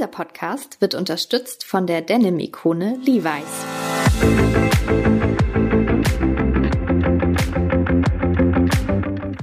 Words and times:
Dieser 0.00 0.12
Podcast 0.12 0.80
wird 0.80 0.94
unterstützt 0.94 1.62
von 1.62 1.86
der 1.86 2.00
Denim-Ikone 2.00 2.98
Levi's. 3.04 3.44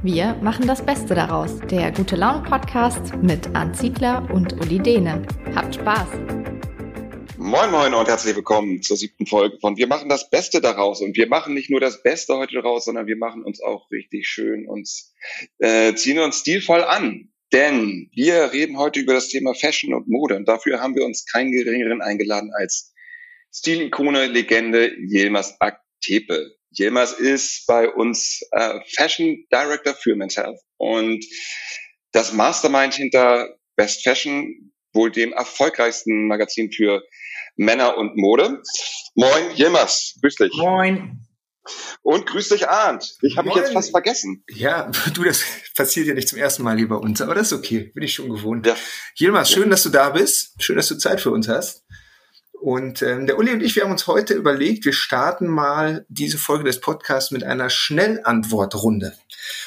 Wir 0.01 0.33
machen 0.41 0.65
das 0.65 0.83
Beste 0.83 1.13
daraus. 1.13 1.59
Der 1.69 1.91
Gute 1.91 2.15
Laune 2.15 2.41
Podcast 2.41 3.13
mit 3.21 3.55
Arndt 3.55 3.77
Ziegler 3.77 4.27
und 4.33 4.53
Uli 4.53 4.79
Dehne. 4.79 5.27
Habt 5.53 5.75
Spaß! 5.75 6.07
Moin 7.37 7.69
Moin 7.69 7.93
und 7.93 8.07
herzlich 8.07 8.35
willkommen 8.35 8.81
zur 8.81 8.97
siebten 8.97 9.27
Folge 9.27 9.59
von 9.59 9.77
Wir 9.77 9.85
machen 9.85 10.09
das 10.09 10.27
Beste 10.31 10.59
daraus. 10.59 11.01
Und 11.01 11.15
wir 11.17 11.27
machen 11.27 11.53
nicht 11.53 11.69
nur 11.69 11.81
das 11.81 12.01
Beste 12.01 12.35
heute 12.35 12.55
daraus, 12.55 12.85
sondern 12.85 13.05
wir 13.05 13.17
machen 13.17 13.43
uns 13.43 13.61
auch 13.61 13.91
richtig 13.91 14.27
schön 14.27 14.67
und 14.67 14.89
äh, 15.59 15.93
ziehen 15.93 16.17
uns 16.17 16.39
stilvoll 16.39 16.81
an. 16.83 17.29
Denn 17.53 18.09
wir 18.13 18.51
reden 18.51 18.77
heute 18.77 18.99
über 18.99 19.13
das 19.13 19.29
Thema 19.29 19.53
Fashion 19.53 19.93
und 19.93 20.07
Mode. 20.07 20.35
Und 20.35 20.47
dafür 20.47 20.81
haben 20.81 20.95
wir 20.95 21.05
uns 21.05 21.25
keinen 21.25 21.51
geringeren 21.51 22.01
eingeladen 22.01 22.51
als 22.53 22.93
Stilikone, 23.53 24.27
Legende 24.27 24.91
Yilmaz 24.97 25.55
Aktepe. 25.59 26.57
Yilmaz 26.77 27.13
ist 27.13 27.65
bei 27.65 27.89
uns 27.89 28.41
äh, 28.51 28.79
Fashion 28.95 29.45
Director 29.51 29.93
für 29.93 30.15
Men's 30.15 30.37
Health 30.37 30.59
und 30.77 31.23
das 32.11 32.33
Mastermind 32.33 32.93
hinter 32.95 33.57
Best 33.75 34.03
Fashion, 34.03 34.73
wohl 34.93 35.11
dem 35.11 35.33
erfolgreichsten 35.33 36.27
Magazin 36.27 36.71
für 36.71 37.03
Männer 37.55 37.97
und 37.97 38.17
Mode. 38.17 38.61
Moin, 39.15 39.55
Jemmas, 39.55 40.17
grüß 40.21 40.35
dich. 40.35 40.53
Moin. 40.57 41.26
Und 42.01 42.25
grüß 42.25 42.49
dich, 42.49 42.67
Arndt. 42.69 43.17
Ich 43.21 43.37
habe 43.37 43.47
mich 43.47 43.57
jetzt 43.57 43.73
fast 43.73 43.91
vergessen. 43.91 44.43
Ja, 44.49 44.91
du, 45.13 45.23
das 45.23 45.43
passiert 45.75 46.07
ja 46.07 46.13
nicht 46.13 46.29
zum 46.29 46.39
ersten 46.39 46.63
Mal 46.63 46.77
hier 46.77 46.87
bei 46.87 46.95
uns, 46.95 47.21
aber 47.21 47.35
das 47.35 47.51
ist 47.51 47.57
okay, 47.57 47.91
bin 47.93 48.03
ich 48.03 48.13
schon 48.13 48.29
gewohnt. 48.29 48.65
Ja. 48.65 48.75
Jilmas, 49.15 49.51
schön, 49.51 49.69
dass 49.69 49.83
du 49.83 49.89
da 49.89 50.09
bist. 50.09 50.53
Schön, 50.59 50.77
dass 50.77 50.87
du 50.87 50.95
Zeit 50.95 51.21
für 51.21 51.31
uns 51.31 51.47
hast. 51.47 51.83
Und 52.59 53.03
ähm, 53.03 53.27
der 53.27 53.37
Uli 53.37 53.51
und 53.51 53.61
ich, 53.61 53.75
wir 53.75 53.83
haben 53.83 53.91
uns 53.91 54.07
heute 54.07 54.33
überlegt, 54.33 54.83
wir 54.85 54.93
starten 54.93 55.47
mal 55.47 56.05
diese 56.09 56.39
Folge 56.39 56.63
des 56.63 56.81
Podcasts 56.81 57.31
mit 57.31 57.43
einer 57.43 57.69
Schnellantwortrunde. 57.69 59.13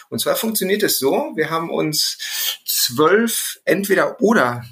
Und 0.09 0.19
zwar 0.19 0.35
funktioniert 0.35 0.83
es 0.83 0.99
so, 0.99 1.33
wir 1.37 1.51
haben 1.51 1.71
uns 1.71 2.19
zwölf 2.67 3.61
Entweder-Oder 3.65 4.65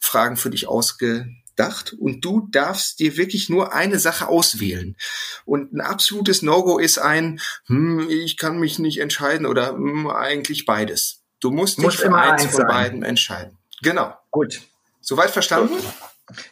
Fragen 0.00 0.36
für 0.36 0.50
dich 0.50 0.68
ausge 0.68 1.26
gedacht 1.56 1.94
und 1.98 2.24
du 2.24 2.48
darfst 2.50 3.00
dir 3.00 3.16
wirklich 3.16 3.48
nur 3.48 3.72
eine 3.72 3.98
Sache 3.98 4.28
auswählen. 4.28 4.96
Und 5.44 5.72
ein 5.72 5.80
absolutes 5.80 6.42
No-Go 6.42 6.78
ist 6.78 6.98
ein, 6.98 7.40
hm, 7.66 8.08
ich 8.10 8.36
kann 8.36 8.58
mich 8.58 8.78
nicht 8.78 9.00
entscheiden 9.00 9.46
oder 9.46 9.72
hm, 9.72 10.08
eigentlich 10.08 10.66
beides. 10.66 11.22
Du 11.40 11.50
musst 11.50 11.78
Muss 11.78 11.94
dich 11.94 12.02
für 12.02 12.14
eins 12.14 12.44
von 12.44 12.52
sein. 12.52 12.66
beiden 12.66 13.02
entscheiden. 13.02 13.56
Genau. 13.82 14.14
Gut. 14.30 14.62
Soweit 15.00 15.30
verstanden? 15.30 15.74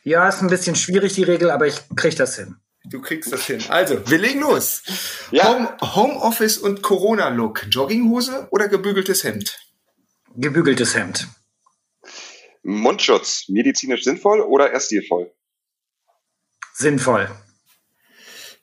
Ja, 0.05 0.29
ist 0.29 0.41
ein 0.41 0.49
bisschen 0.49 0.77
schwierig, 0.77 1.15
die 1.15 1.25
Regel, 1.25 1.51
aber 1.51 1.67
ich 1.67 1.81
krieg 1.97 2.17
das 2.17 2.37
hin. 2.37 2.57
Du 2.87 3.01
kriegst 3.01 3.33
das 3.33 3.47
hin. 3.47 3.65
Also, 3.71 4.09
wir 4.09 4.19
legen 4.19 4.41
los. 4.41 4.83
Ja. 5.31 5.49
Home, 5.49 5.77
Homeoffice 5.81 6.59
und 6.59 6.83
Corona-Look. 6.83 7.67
Jogginghose 7.71 8.47
oder 8.51 8.69
gebügeltes 8.69 9.25
Hemd? 9.25 9.59
Gebügeltes 10.37 10.95
Hemd. 10.95 11.27
Mundschutz, 12.65 13.49
medizinisch 13.49 14.05
sinnvoll 14.05 14.41
oder 14.41 14.73
eher 14.73 14.81
stilvoll? 14.81 15.31
Sinnvoll. 16.73 17.29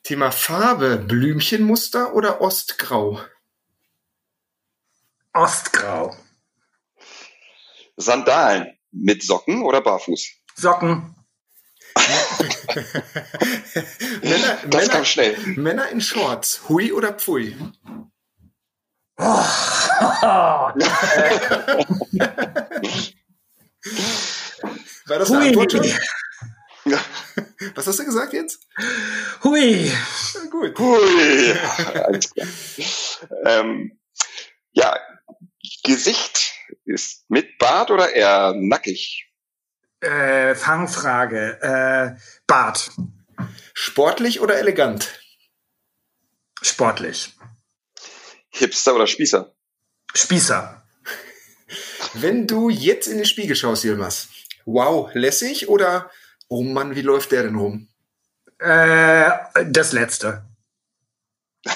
Thema 0.02 0.32
Farbe, 0.32 0.98
Blümchenmuster 0.98 2.12
oder 2.12 2.40
Ostgrau? 2.40 3.20
Ostgrau. 5.32 6.16
Sandalen 7.96 8.76
mit 8.90 9.22
Socken 9.22 9.62
oder 9.62 9.80
barfuß? 9.80 10.32
Socken. 10.56 11.14
Männer, 14.22 14.58
das 14.66 14.82
Männer, 14.82 14.88
kam 14.88 15.04
schnell. 15.04 15.36
Männer 15.56 15.88
in 15.90 16.00
Shorts, 16.00 16.68
Hui 16.68 16.90
oder 16.92 17.12
Pfui? 17.12 17.56
Oh. 19.16 19.22
War 25.06 25.18
das 25.18 25.30
eine 25.30 25.40
Hui. 25.40 25.48
Antwort? 25.48 25.74
Was 27.74 27.86
hast 27.86 27.98
du 27.98 28.04
gesagt 28.04 28.32
jetzt? 28.32 28.66
Hui. 29.44 29.86
Ja, 29.86 30.44
gut. 30.50 30.78
Hui. 30.78 31.52
Alles 31.94 32.30
klar. 32.32 32.48
Ähm, 33.44 33.98
ja, 34.72 34.98
Gesicht 35.84 36.54
ist 36.84 37.24
mit 37.28 37.58
Bart 37.58 37.90
oder 37.90 38.12
eher 38.12 38.54
nackig? 38.56 39.30
Äh, 40.00 40.54
Fangfrage. 40.54 41.60
Äh, 41.62 42.20
Bart. 42.46 42.90
Sportlich 43.74 44.40
oder 44.40 44.58
elegant? 44.58 45.20
Sportlich. 46.60 47.34
Hipster 48.50 48.94
oder 48.94 49.06
Spießer? 49.06 49.54
Spießer. 50.14 50.81
Wenn 52.14 52.46
du 52.46 52.68
jetzt 52.68 53.06
in 53.06 53.16
den 53.16 53.26
Spiegel 53.26 53.56
schaust, 53.56 53.84
Yilmaz, 53.84 54.28
wow, 54.64 55.10
lässig 55.14 55.68
oder 55.68 56.10
oh 56.48 56.62
Mann, 56.62 56.94
wie 56.94 57.02
läuft 57.02 57.32
der 57.32 57.44
denn 57.44 57.56
rum? 57.56 57.88
Äh, 58.58 59.30
das 59.66 59.92
letzte. 59.92 60.44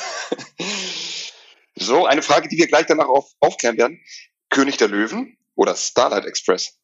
so, 1.75 2.07
eine 2.07 2.23
Frage, 2.23 2.49
die 2.49 2.59
wir 2.59 2.67
gleich 2.67 2.87
danach 2.87 3.09
auf, 3.09 3.33
aufklären 3.41 3.79
werden. 3.79 4.01
König 4.51 4.77
der 4.77 4.89
Löwen 4.89 5.39
oder 5.55 5.75
Starlight 5.75 6.27
Express? 6.27 6.79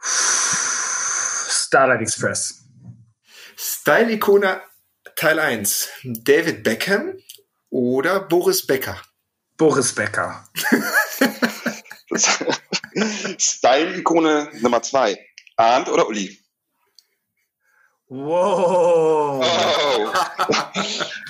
Starlight 0.00 2.00
Express. 2.00 2.64
Style-Ikone 3.56 4.62
Teil 5.16 5.38
1. 5.38 5.88
David 6.02 6.64
Beckham 6.64 7.18
oder 7.70 8.20
Boris 8.20 8.66
Becker? 8.66 9.00
Boris 9.56 9.94
Becker. 9.94 10.48
Style-Ikone 13.38 14.50
Nummer 14.60 14.82
zwei. 14.82 15.18
Arndt 15.56 15.88
oder 15.88 16.06
Uli? 16.08 16.38
Wow. 18.08 19.42
Oh. 19.42 20.12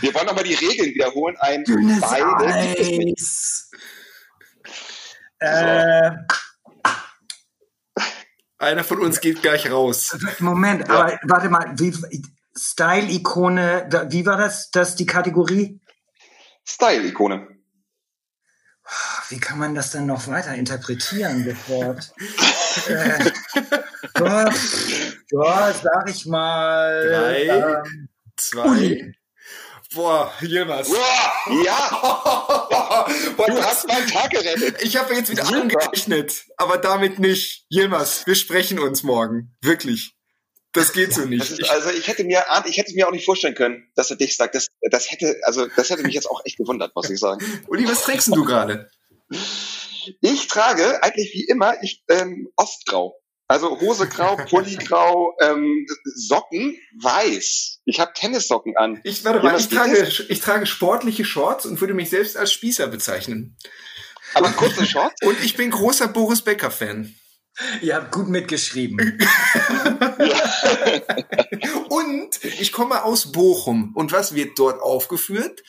Wir 0.00 0.15
wollen 0.15 0.27
nochmal 0.27 0.44
die 0.44 0.55
Regeln 0.55 0.94
wiederholen. 0.94 1.37
Ein 1.39 1.65
Dünnes 1.65 2.00
beide 2.00 2.47
Eis. 2.47 3.71
Äh, 5.39 6.11
Einer 8.59 8.84
von 8.84 9.00
uns 9.00 9.21
geht 9.21 9.43
gleich 9.43 9.71
raus. 9.71 10.17
Moment, 10.41 10.89
ja. 10.89 10.94
aber 10.94 11.19
warte 11.25 11.49
mal, 11.49 11.75
Style-Ikone, 12.56 13.89
wie 14.11 14.27
war 14.27 14.37
das, 14.37 14.71
das 14.71 14.97
die 14.97 15.06
Kategorie? 15.06 15.81
Style-Ikone. 16.67 17.53
Wie 19.29 19.39
kann 19.39 19.59
man 19.59 19.75
das 19.75 19.91
denn 19.91 20.07
noch 20.07 20.27
weiter 20.27 20.55
interpretieren, 20.55 21.45
das 21.47 21.57
Wort? 21.69 22.12
äh, 22.89 23.31
Gott, 24.15 24.55
Gott, 25.31 25.75
sag 25.83 26.11
ich 26.11 26.27
mal. 26.27 27.09
Drei, 27.09 27.47
ähm, 27.47 28.09
zwei. 28.37 28.69
Ui. 28.69 29.15
Boah, 29.95 30.33
was. 30.41 30.89
Boah, 30.89 31.65
ja. 31.65 33.07
Boah, 33.37 33.47
du 33.47 33.62
hast 33.62 33.87
meinen 33.87 34.09
Tag 34.09 34.31
gerettet. 34.31 34.83
Ich 34.83 34.97
habe 34.97 35.15
jetzt 35.15 35.31
wieder 35.31 35.47
angerechnet, 35.47 36.45
aber 36.56 36.79
damit 36.79 37.19
nicht. 37.21 37.65
Jilmas, 37.69 38.27
wir 38.27 38.35
sprechen 38.35 38.81
uns 38.81 39.05
morgen. 39.05 39.55
Wirklich. 39.62 40.15
Das 40.73 40.93
geht 40.93 41.15
so 41.15 41.25
nicht. 41.25 41.49
Ist, 41.49 41.71
also 41.71 41.91
ich 41.91 42.09
hätte 42.09 42.25
mir, 42.25 42.45
ich 42.67 42.77
hätte 42.77 42.93
mir 42.95 43.06
auch 43.06 43.12
nicht 43.12 43.25
vorstellen 43.25 43.55
können, 43.55 43.89
dass 43.95 44.11
er 44.11 44.17
dich 44.17 44.37
sagt. 44.37 44.56
Das, 44.56 44.67
das 44.91 45.09
hätte, 45.09 45.37
also 45.45 45.69
das 45.77 45.89
hätte 45.89 46.03
mich 46.03 46.15
jetzt 46.15 46.29
auch 46.29 46.45
echt 46.45 46.59
gewundert, 46.59 46.97
muss 46.97 47.09
ich 47.09 47.21
sagen. 47.21 47.62
Uli, 47.69 47.87
was 47.87 48.03
trägst 48.03 48.35
du 48.35 48.45
gerade? 48.45 48.91
Ich 50.21 50.49
trage 50.49 51.03
eigentlich 51.03 51.33
wie 51.35 51.47
immer 51.49 51.83
ich 51.83 52.05
ähm, 52.09 52.49
Ostgrau. 52.57 53.17
Also 53.47 53.79
Hose 53.81 54.09
grau, 54.09 54.37
Pulli 54.49 54.76
grau, 54.76 55.37
ähm, 55.41 55.87
Socken 56.15 56.76
weiß. 57.03 57.81
Ich 57.85 58.00
habe 58.00 58.12
Tennissocken 58.15 58.76
an. 58.76 59.00
Ich 59.05 59.25
warte 59.25 59.43
mal, 59.43 59.59
ich 59.59 59.69
trage, 59.69 60.09
ich 60.29 60.41
trage 60.41 60.67
sportliche 60.67 61.25
Shorts 61.25 61.67
und 61.67 61.81
würde 61.81 61.94
mich 61.94 62.11
selbst 62.11 62.37
als 62.37 62.53
Spießer 62.53 62.87
bezeichnen. 62.88 63.56
Aber 64.35 64.50
kurze 64.50 64.85
Shorts? 64.85 65.15
Und 65.23 65.43
ich 65.44 65.56
bin 65.56 65.70
großer 65.70 66.09
Boris 66.09 66.43
Becker 66.43 66.73
Fan. 66.73 67.15
Ihr 67.82 67.94
habt 67.94 68.11
gut 68.11 68.29
mitgeschrieben. 68.29 68.99
und 71.88 72.44
ich 72.59 72.73
komme 72.73 73.05
aus 73.05 73.31
Bochum. 73.31 73.93
Und 73.94 74.11
was 74.11 74.35
wird 74.35 74.59
dort 74.59 74.82
aufgeführt? 74.82 75.62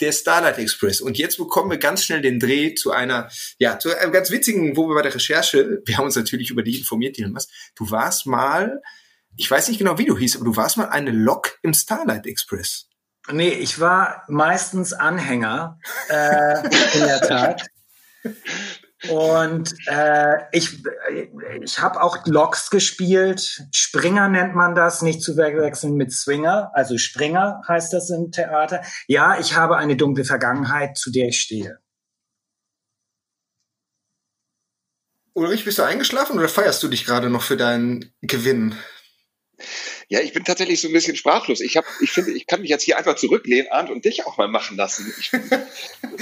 Der 0.00 0.12
Starlight 0.12 0.58
Express. 0.58 1.00
Und 1.00 1.18
jetzt 1.18 1.38
bekommen 1.38 1.70
wir 1.70 1.78
ganz 1.78 2.04
schnell 2.04 2.20
den 2.20 2.38
Dreh 2.38 2.74
zu 2.74 2.92
einer, 2.92 3.30
ja, 3.58 3.78
zu 3.78 3.96
einem 3.96 4.12
ganz 4.12 4.30
witzigen, 4.30 4.76
wo 4.76 4.88
wir 4.88 4.94
bei 4.94 5.02
der 5.02 5.14
Recherche, 5.14 5.80
wir 5.86 5.96
haben 5.96 6.04
uns 6.04 6.16
natürlich 6.16 6.50
über 6.50 6.62
dich 6.62 6.78
informiert, 6.78 7.16
was. 7.32 7.48
Du 7.74 7.90
warst 7.90 8.26
mal, 8.26 8.82
ich 9.36 9.50
weiß 9.50 9.68
nicht 9.68 9.78
genau, 9.78 9.98
wie 9.98 10.06
du 10.06 10.16
hieß, 10.16 10.36
aber 10.36 10.44
du 10.44 10.56
warst 10.56 10.76
mal 10.76 10.88
eine 10.88 11.10
Lok 11.10 11.58
im 11.62 11.74
Starlight 11.74 12.26
Express. 12.26 12.88
Nee, 13.30 13.50
ich 13.50 13.80
war 13.80 14.22
meistens 14.28 14.92
Anhänger, 14.92 15.80
äh, 16.08 16.58
in 16.94 17.00
der 17.00 17.20
Tat. 17.20 17.66
Und 19.10 19.74
äh, 19.86 20.36
ich, 20.52 20.82
ich 21.62 21.78
habe 21.80 22.02
auch 22.02 22.26
Loks 22.26 22.70
gespielt. 22.70 23.62
Springer 23.70 24.28
nennt 24.28 24.54
man 24.54 24.74
das, 24.74 25.02
nicht 25.02 25.22
zu 25.22 25.34
verwechseln 25.34 25.94
mit 25.94 26.12
Swinger. 26.12 26.70
Also 26.74 26.96
Springer 26.96 27.62
heißt 27.68 27.92
das 27.92 28.10
im 28.10 28.32
Theater. 28.32 28.82
Ja, 29.06 29.38
ich 29.38 29.54
habe 29.54 29.76
eine 29.76 29.96
dunkle 29.96 30.24
Vergangenheit, 30.24 30.96
zu 30.96 31.10
der 31.10 31.28
ich 31.28 31.40
stehe. 31.40 31.78
Ulrich, 35.34 35.66
bist 35.66 35.78
du 35.78 35.82
eingeschlafen 35.82 36.38
oder 36.38 36.48
feierst 36.48 36.82
du 36.82 36.88
dich 36.88 37.04
gerade 37.04 37.28
noch 37.28 37.42
für 37.42 37.58
deinen 37.58 38.14
Gewinn? 38.22 38.74
Ja, 40.08 40.20
ich 40.20 40.32
bin 40.32 40.44
tatsächlich 40.44 40.80
so 40.80 40.86
ein 40.86 40.92
bisschen 40.92 41.16
sprachlos. 41.16 41.60
Ich 41.60 41.76
habe, 41.76 41.86
ich 42.00 42.12
finde, 42.12 42.30
ich 42.30 42.46
kann 42.46 42.60
mich 42.60 42.70
jetzt 42.70 42.84
hier 42.84 42.96
einfach 42.96 43.16
zurücklehnen, 43.16 43.66
Arndt, 43.72 43.90
und 43.90 44.04
dich 44.04 44.24
auch 44.24 44.36
mal 44.36 44.46
machen 44.46 44.76
lassen. 44.76 45.12
Ich, 45.18 45.32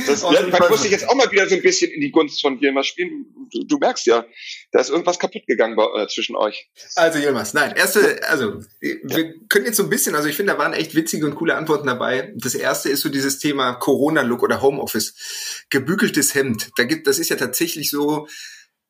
das, 0.07 0.23
ja, 0.33 0.47
man 0.47 0.71
muss 0.71 0.87
ich 0.87 0.91
jetzt 0.91 1.07
auch 1.07 1.15
mal 1.15 1.31
wieder 1.31 1.47
so 1.47 1.55
ein 1.55 1.61
bisschen 1.61 1.91
in 1.91 2.01
die 2.01 2.11
Gunst 2.11 2.41
von 2.41 2.59
Yilmaz 2.59 2.87
spielen. 2.87 3.27
Du, 3.53 3.65
du 3.65 3.77
merkst 3.77 4.07
ja, 4.07 4.25
da 4.73 4.81
ist 4.81 4.89
irgendwas 4.89 5.19
kaputt 5.19 5.47
gegangen 5.47 5.77
bei, 5.77 5.85
äh, 6.03 6.09
zwischen 6.09 6.35
euch. 6.35 6.71
Also 6.95 7.19
Yilmaz, 7.19 7.53
nein, 7.53 7.75
erste, 7.77 8.27
also 8.27 8.61
wir 8.81 9.35
können 9.51 9.67
jetzt 9.67 9.77
so 9.77 9.83
ein 9.83 9.91
bisschen, 9.91 10.15
also 10.15 10.29
ich 10.29 10.37
finde, 10.37 10.55
da 10.55 10.59
waren 10.59 10.73
echt 10.73 10.95
witzige 10.95 11.27
und 11.27 11.35
coole 11.35 11.55
Antworten 11.55 11.87
dabei. 11.87 12.33
Das 12.37 12.55
erste 12.55 12.89
ist 12.89 13.03
so 13.03 13.11
dieses 13.11 13.39
Thema 13.39 13.75
Corona-Look 13.75 14.43
oder 14.43 14.63
Homeoffice. 14.63 15.67
Gebügeltes 15.69 16.35
Hemd. 16.35 16.71
Da 16.77 16.85
gibt, 16.85 17.07
das 17.07 17.19
ist 17.19 17.29
ja 17.29 17.37
tatsächlich 17.37 17.91
so, 17.91 18.29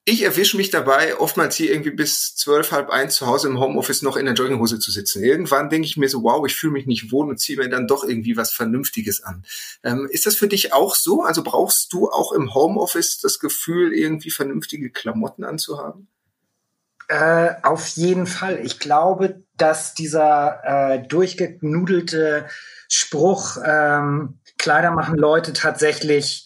ich 0.07 0.23
erwische 0.23 0.59
mich 0.59 0.71
dabei, 0.71 1.17
oftmals 1.19 1.57
hier 1.57 1.71
irgendwie 1.71 1.91
bis 1.91 2.35
zwölf, 2.37 2.73
halb 2.73 2.91
eins 2.91 3.15
zu 3.17 3.27
Hause 3.27 3.49
im 3.49 3.59
Homeoffice 3.59 4.03
noch 4.03 4.17
in 4.17 4.27
der 4.27 4.35
Jogginghose 4.35 4.79
zu 4.79 4.91
sitzen. 4.91 5.25
Irgendwann 5.25 5.71
denke 5.71 5.87
ich 5.87 5.97
mir 5.97 6.11
so, 6.11 6.23
wow, 6.23 6.45
ich 6.47 6.55
fühle 6.55 6.75
mich 6.75 6.87
nicht 6.87 7.11
wohl 7.11 7.29
und 7.29 7.39
ziehe 7.39 7.59
mir 7.59 7.71
dann 7.71 7.87
doch 7.87 8.05
irgendwie 8.05 8.37
was 8.37 8.53
Vernünftiges 8.53 9.25
an. 9.25 9.45
Ähm, 9.83 10.07
ist 10.11 10.27
das 10.27 10.37
für 10.37 10.47
dich 10.47 10.75
auch 10.75 10.95
so? 10.95 11.23
Also 11.23 11.43
brauchst 11.43 11.93
du 11.95 12.11
auch 12.11 12.33
im 12.33 12.53
Homeoffice 12.53 13.21
das 13.21 13.39
Gefühl, 13.39 13.95
irgendwie 13.95 14.31
vernünftige 14.31 14.91
Klamotten 14.91 15.43
anzuhaben? 15.43 16.09
Äh, 17.09 17.55
auf 17.63 17.89
jeden 17.89 18.27
Fall. 18.27 18.61
Ich 18.63 18.79
glaube, 18.79 19.43
dass 19.57 19.95
dieser 19.95 20.61
äh, 20.65 21.07
durchgenudelte 21.07 22.47
Spruch, 22.89 23.57
ähm, 23.65 24.39
Kleider 24.59 24.91
machen 24.91 25.17
Leute 25.17 25.53
tatsächlich 25.53 26.44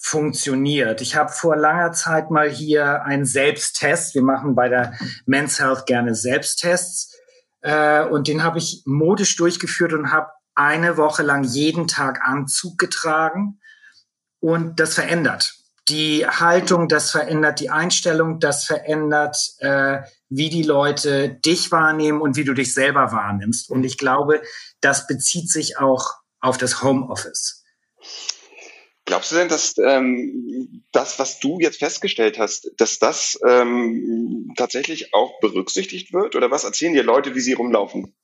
funktioniert. 0.00 1.00
Ich 1.00 1.14
habe 1.14 1.30
vor 1.30 1.56
langer 1.56 1.92
Zeit 1.92 2.30
mal 2.30 2.48
hier 2.48 3.02
einen 3.04 3.26
Selbsttest. 3.26 4.14
Wir 4.14 4.22
machen 4.22 4.54
bei 4.54 4.68
der 4.68 4.94
Men's 5.26 5.60
Health 5.60 5.86
gerne 5.86 6.14
Selbsttests. 6.14 7.16
Äh, 7.60 8.04
und 8.04 8.26
den 8.26 8.42
habe 8.42 8.58
ich 8.58 8.82
modisch 8.86 9.36
durchgeführt 9.36 9.92
und 9.92 10.10
habe 10.10 10.30
eine 10.54 10.96
Woche 10.96 11.22
lang 11.22 11.44
jeden 11.44 11.86
Tag 11.86 12.20
Anzug 12.22 12.78
getragen. 12.78 13.60
Und 14.40 14.80
das 14.80 14.94
verändert 14.94 15.60
die 15.90 16.24
Haltung, 16.26 16.88
das 16.88 17.10
verändert 17.10 17.60
die 17.60 17.70
Einstellung, 17.70 18.38
das 18.38 18.64
verändert, 18.64 19.36
äh, 19.58 19.98
wie 20.28 20.48
die 20.48 20.62
Leute 20.62 21.30
dich 21.30 21.72
wahrnehmen 21.72 22.20
und 22.20 22.36
wie 22.36 22.44
du 22.44 22.54
dich 22.54 22.72
selber 22.72 23.12
wahrnimmst. 23.12 23.70
Und 23.70 23.84
ich 23.84 23.98
glaube, 23.98 24.40
das 24.80 25.06
bezieht 25.06 25.50
sich 25.50 25.78
auch 25.78 26.14
auf 26.40 26.56
das 26.58 26.82
Homeoffice. 26.82 27.59
Glaubst 29.10 29.32
du 29.32 29.34
denn, 29.34 29.48
dass 29.48 29.76
ähm, 29.78 30.84
das, 30.92 31.18
was 31.18 31.40
du 31.40 31.58
jetzt 31.58 31.80
festgestellt 31.80 32.38
hast, 32.38 32.70
dass 32.76 33.00
das 33.00 33.40
ähm, 33.44 34.52
tatsächlich 34.56 35.12
auch 35.12 35.40
berücksichtigt 35.40 36.12
wird? 36.12 36.36
Oder 36.36 36.52
was 36.52 36.62
erzählen 36.62 36.92
dir 36.92 37.02
Leute, 37.02 37.34
wie 37.34 37.40
sie 37.40 37.54
rumlaufen? 37.54 38.14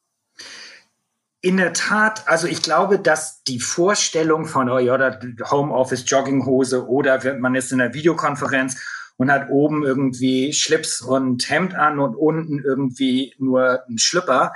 In 1.40 1.56
der 1.56 1.72
Tat, 1.72 2.28
also 2.28 2.46
ich 2.46 2.62
glaube, 2.62 3.00
dass 3.00 3.42
die 3.42 3.58
Vorstellung 3.58 4.46
von 4.46 4.70
oh 4.70 4.78
ja, 4.78 5.18
Homeoffice, 5.50 6.04
Jogginghose 6.06 6.86
oder 6.86 7.34
man 7.34 7.56
ist 7.56 7.72
in 7.72 7.80
einer 7.80 7.92
Videokonferenz 7.92 8.80
und 9.16 9.32
hat 9.32 9.50
oben 9.50 9.84
irgendwie 9.84 10.52
Schlips 10.52 11.00
und 11.00 11.50
Hemd 11.50 11.74
an 11.74 11.98
und 11.98 12.14
unten 12.14 12.62
irgendwie 12.64 13.34
nur 13.38 13.84
ein 13.88 13.98
Schlüpper, 13.98 14.52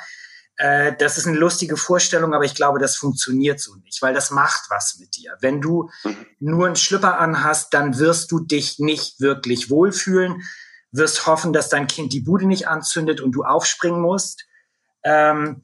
äh, 0.60 0.94
das 0.98 1.16
ist 1.16 1.26
eine 1.26 1.38
lustige 1.38 1.78
Vorstellung, 1.78 2.34
aber 2.34 2.44
ich 2.44 2.54
glaube, 2.54 2.78
das 2.78 2.94
funktioniert 2.94 3.60
so 3.60 3.76
nicht, 3.76 4.02
weil 4.02 4.12
das 4.12 4.30
macht 4.30 4.68
was 4.68 4.98
mit 4.98 5.16
dir. 5.16 5.34
Wenn 5.40 5.62
du 5.62 5.88
mhm. 6.04 6.26
nur 6.38 6.66
einen 6.66 6.76
Schlüpper 6.76 7.18
anhast, 7.18 7.72
dann 7.72 7.98
wirst 7.98 8.30
du 8.30 8.40
dich 8.40 8.78
nicht 8.78 9.20
wirklich 9.20 9.70
wohlfühlen, 9.70 10.42
wirst 10.92 11.26
hoffen, 11.26 11.54
dass 11.54 11.70
dein 11.70 11.86
Kind 11.86 12.12
die 12.12 12.20
Bude 12.20 12.46
nicht 12.46 12.68
anzündet 12.68 13.22
und 13.22 13.32
du 13.32 13.42
aufspringen 13.42 14.02
musst. 14.02 14.44
Ähm, 15.02 15.62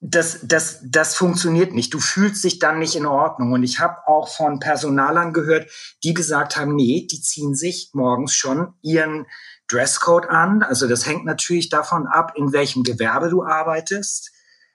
das, 0.00 0.38
das, 0.42 0.78
das 0.84 1.14
funktioniert 1.14 1.74
nicht. 1.74 1.92
Du 1.92 2.00
fühlst 2.00 2.44
dich 2.44 2.58
dann 2.58 2.78
nicht 2.78 2.96
in 2.96 3.04
Ordnung. 3.04 3.52
Und 3.52 3.62
ich 3.62 3.78
habe 3.78 4.06
auch 4.06 4.28
von 4.28 4.58
Personalern 4.58 5.34
gehört, 5.34 5.70
die 6.02 6.14
gesagt 6.14 6.56
haben, 6.56 6.76
nee, 6.76 7.06
die 7.10 7.20
ziehen 7.20 7.54
sich 7.54 7.90
morgens 7.92 8.32
schon 8.32 8.72
ihren 8.80 9.26
Dresscode 9.68 10.28
an. 10.28 10.62
Also 10.62 10.88
das 10.88 11.06
hängt 11.06 11.24
natürlich 11.24 11.68
davon 11.68 12.06
ab, 12.06 12.32
in 12.36 12.52
welchem 12.52 12.82
Gewerbe 12.82 13.28
du 13.28 13.44
arbeitest, 13.44 14.32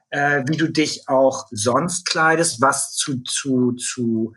äh, 0.09 0.43
wie 0.47 0.57
du 0.57 0.71
dich 0.71 1.09
auch 1.09 1.47
sonst 1.51 2.05
kleidest, 2.05 2.61
was 2.61 2.93
zu, 2.93 3.21
zu, 3.23 3.73
zu, 3.73 4.33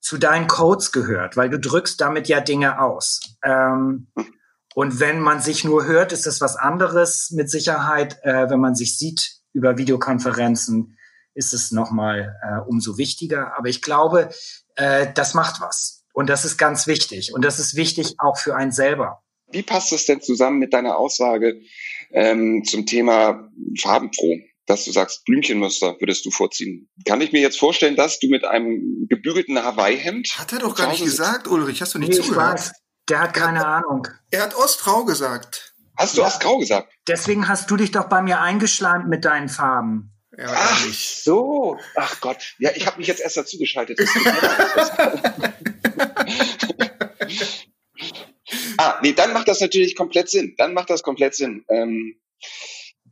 zu 0.00 0.18
deinen 0.18 0.48
Codes 0.48 0.92
gehört, 0.92 1.36
weil 1.36 1.48
du 1.48 1.58
drückst 1.58 2.00
damit 2.00 2.28
ja 2.28 2.40
Dinge 2.40 2.80
aus. 2.80 3.20
Ähm, 3.42 4.08
und 4.74 5.00
wenn 5.00 5.20
man 5.20 5.40
sich 5.40 5.64
nur 5.64 5.84
hört, 5.84 6.12
ist 6.12 6.26
das 6.26 6.40
was 6.40 6.56
anderes 6.56 7.30
mit 7.30 7.50
Sicherheit. 7.50 8.18
Äh, 8.22 8.50
wenn 8.50 8.60
man 8.60 8.74
sich 8.74 8.98
sieht 8.98 9.36
über 9.52 9.76
Videokonferenzen, 9.76 10.96
ist 11.34 11.54
es 11.54 11.72
nochmal 11.72 12.36
äh, 12.42 12.58
umso 12.68 12.98
wichtiger. 12.98 13.56
Aber 13.56 13.68
ich 13.68 13.82
glaube, 13.82 14.30
äh, 14.76 15.12
das 15.14 15.34
macht 15.34 15.60
was. 15.60 16.04
Und 16.12 16.28
das 16.28 16.44
ist 16.44 16.58
ganz 16.58 16.86
wichtig. 16.86 17.32
Und 17.32 17.44
das 17.44 17.58
ist 17.58 17.74
wichtig 17.74 18.16
auch 18.18 18.36
für 18.38 18.54
einen 18.56 18.72
selber. 18.72 19.21
Wie 19.52 19.62
passt 19.62 19.92
das 19.92 20.06
denn 20.06 20.20
zusammen 20.20 20.58
mit 20.58 20.72
deiner 20.72 20.96
Aussage 20.96 21.60
ähm, 22.12 22.64
zum 22.64 22.86
Thema 22.86 23.48
farbenfroh? 23.78 24.38
Dass 24.66 24.84
du 24.84 24.92
sagst, 24.92 25.24
Blümchenmuster 25.24 25.96
würdest 25.98 26.24
du 26.24 26.30
vorziehen. 26.30 26.88
Kann 27.04 27.20
ich 27.20 27.32
mir 27.32 27.40
jetzt 27.40 27.58
vorstellen, 27.58 27.96
dass 27.96 28.20
du 28.20 28.28
mit 28.28 28.44
einem 28.44 29.06
gebügelten 29.08 29.62
Hawaii-Hemd. 29.62 30.38
Hat 30.38 30.52
er 30.52 30.60
doch 30.60 30.76
gar 30.76 30.88
nicht 30.90 31.02
gesagt, 31.02 31.48
Ulrich. 31.48 31.80
Hast 31.80 31.94
du 31.94 31.98
nicht 31.98 32.10
nee, 32.10 32.14
zugehört? 32.14 32.54
Weiß. 32.54 32.72
Der 33.08 33.20
hat 33.20 33.34
keine 33.34 33.66
Ahnung. 33.66 34.06
Er 34.30 34.44
hat 34.44 34.54
Ostgrau 34.54 35.04
gesagt. 35.04 35.74
Hast 35.96 36.16
du 36.16 36.20
ja. 36.20 36.28
Ostgrau 36.28 36.58
gesagt? 36.58 36.92
Deswegen 37.08 37.48
hast 37.48 37.70
du 37.70 37.76
dich 37.76 37.90
doch 37.90 38.08
bei 38.08 38.22
mir 38.22 38.40
eingeschleimt 38.40 39.08
mit 39.08 39.24
deinen 39.24 39.48
Farben. 39.48 40.12
Ja, 40.38 40.46
Ach 40.48 40.92
so. 40.92 41.78
Ach 41.96 42.20
Gott. 42.20 42.54
Ja, 42.58 42.70
ich 42.74 42.86
habe 42.86 42.98
mich 42.98 43.08
jetzt 43.08 43.20
erst 43.20 43.36
dazu 43.36 43.58
geschaltet. 43.58 43.98
Ah, 48.78 48.98
nee, 49.02 49.12
dann 49.12 49.32
macht 49.32 49.48
das 49.48 49.60
natürlich 49.60 49.96
komplett 49.96 50.28
Sinn. 50.30 50.54
Dann 50.58 50.74
macht 50.74 50.90
das 50.90 51.02
komplett 51.02 51.34
Sinn. 51.34 51.64
Ähm, 51.68 52.16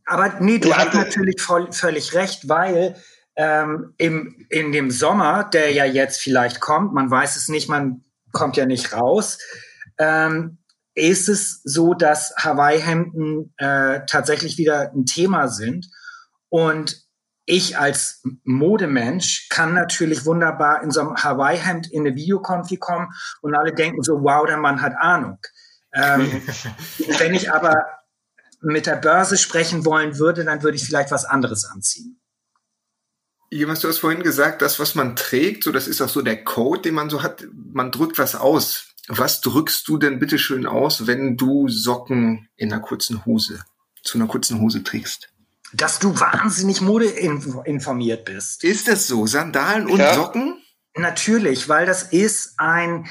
Aber 0.06 0.40
nee, 0.40 0.59
du 0.59 0.75
hast 0.75 0.94
natürlich 0.94 1.40
voll, 1.40 1.73
völlig 1.73 2.14
recht, 2.14 2.49
weil 2.49 2.97
ähm, 3.37 3.94
im, 3.99 4.47
in 4.50 4.73
dem 4.73 4.90
Sommer, 4.90 5.44
der 5.44 5.73
ja 5.73 5.85
jetzt 5.85 6.20
vielleicht 6.20 6.61
kommt, 6.61 6.92
man 6.92 7.11
weiß 7.11 7.37
es 7.37 7.49
nicht, 7.49 7.68
man 7.68 8.04
kommt 8.32 8.56
ja 8.56 8.66
nicht 8.66 8.92
raus, 8.92 9.38
ähm, 9.99 10.59
ist 10.94 11.28
es 11.28 11.62
so, 11.64 11.94
dass 11.94 12.35
Hawaii-Hemden 12.37 13.54
äh, 13.59 14.00
tatsächlich 14.06 14.59
wieder 14.59 14.92
ein 14.92 15.06
Thema 15.06 15.49
sind. 15.49 15.87
Und 16.49 17.00
ich 17.50 17.78
als 17.78 18.23
Modemensch 18.45 19.49
kann 19.49 19.75
natürlich 19.75 20.25
wunderbar 20.25 20.83
in 20.83 20.90
so 20.90 21.00
einem 21.00 21.16
Hawaii-Hemd 21.16 21.90
in 21.90 22.07
eine 22.07 22.16
Videokonfi 22.16 22.76
kommen 22.76 23.09
und 23.42 23.54
alle 23.54 23.75
denken 23.75 24.02
so, 24.02 24.23
wow, 24.23 24.47
der 24.47 24.57
Mann 24.57 24.80
hat 24.80 24.95
Ahnung. 24.97 25.38
Ähm, 25.92 26.42
wenn 27.19 27.35
ich 27.35 27.52
aber 27.52 27.85
mit 28.61 28.87
der 28.87 28.97
Börse 28.97 29.37
sprechen 29.37 29.85
wollen 29.85 30.19
würde, 30.19 30.45
dann 30.45 30.62
würde 30.62 30.76
ich 30.76 30.85
vielleicht 30.85 31.11
was 31.11 31.25
anderes 31.25 31.64
anziehen. 31.64 32.21
Jemand, 33.50 33.83
du 33.83 33.88
hast 33.88 33.99
vorhin 33.99 34.23
gesagt, 34.23 34.62
das, 34.62 34.78
was 34.78 34.95
man 34.95 35.16
trägt, 35.16 35.64
so 35.64 35.73
das 35.73 35.88
ist 35.88 36.00
auch 36.00 36.09
so 36.09 36.23
der 36.23 36.45
Code, 36.45 36.83
den 36.83 36.95
man 36.95 37.11
so 37.11 37.23
hat, 37.23 37.45
man 37.52 37.90
drückt 37.90 38.19
was 38.19 38.37
aus. 38.37 38.95
Was 39.09 39.40
drückst 39.40 39.88
du 39.88 39.99
denn 39.99 40.21
bitte 40.21 40.38
schön 40.38 40.66
aus, 40.66 41.09
wenn 41.09 41.37
du 41.37 41.69
Socken 41.69 42.49
in 42.54 42.73
einer 42.73 42.80
kurzen 42.80 43.25
Hose, 43.26 43.64
zu 44.04 44.19
einer 44.19 44.28
kurzen 44.28 44.61
Hose 44.61 44.85
trägst? 44.85 45.33
Dass 45.72 45.98
du 45.98 46.18
wahnsinnig 46.18 46.80
modeinformiert 46.80 48.24
bist. 48.24 48.64
Ist 48.64 48.88
das 48.88 49.06
so? 49.06 49.26
Sandalen 49.26 49.86
und 49.86 49.98
ja. 49.98 50.14
Socken? 50.14 50.62
Natürlich, 50.96 51.68
weil 51.68 51.86
das 51.86 52.02
ist 52.02 52.54
ein, 52.58 53.06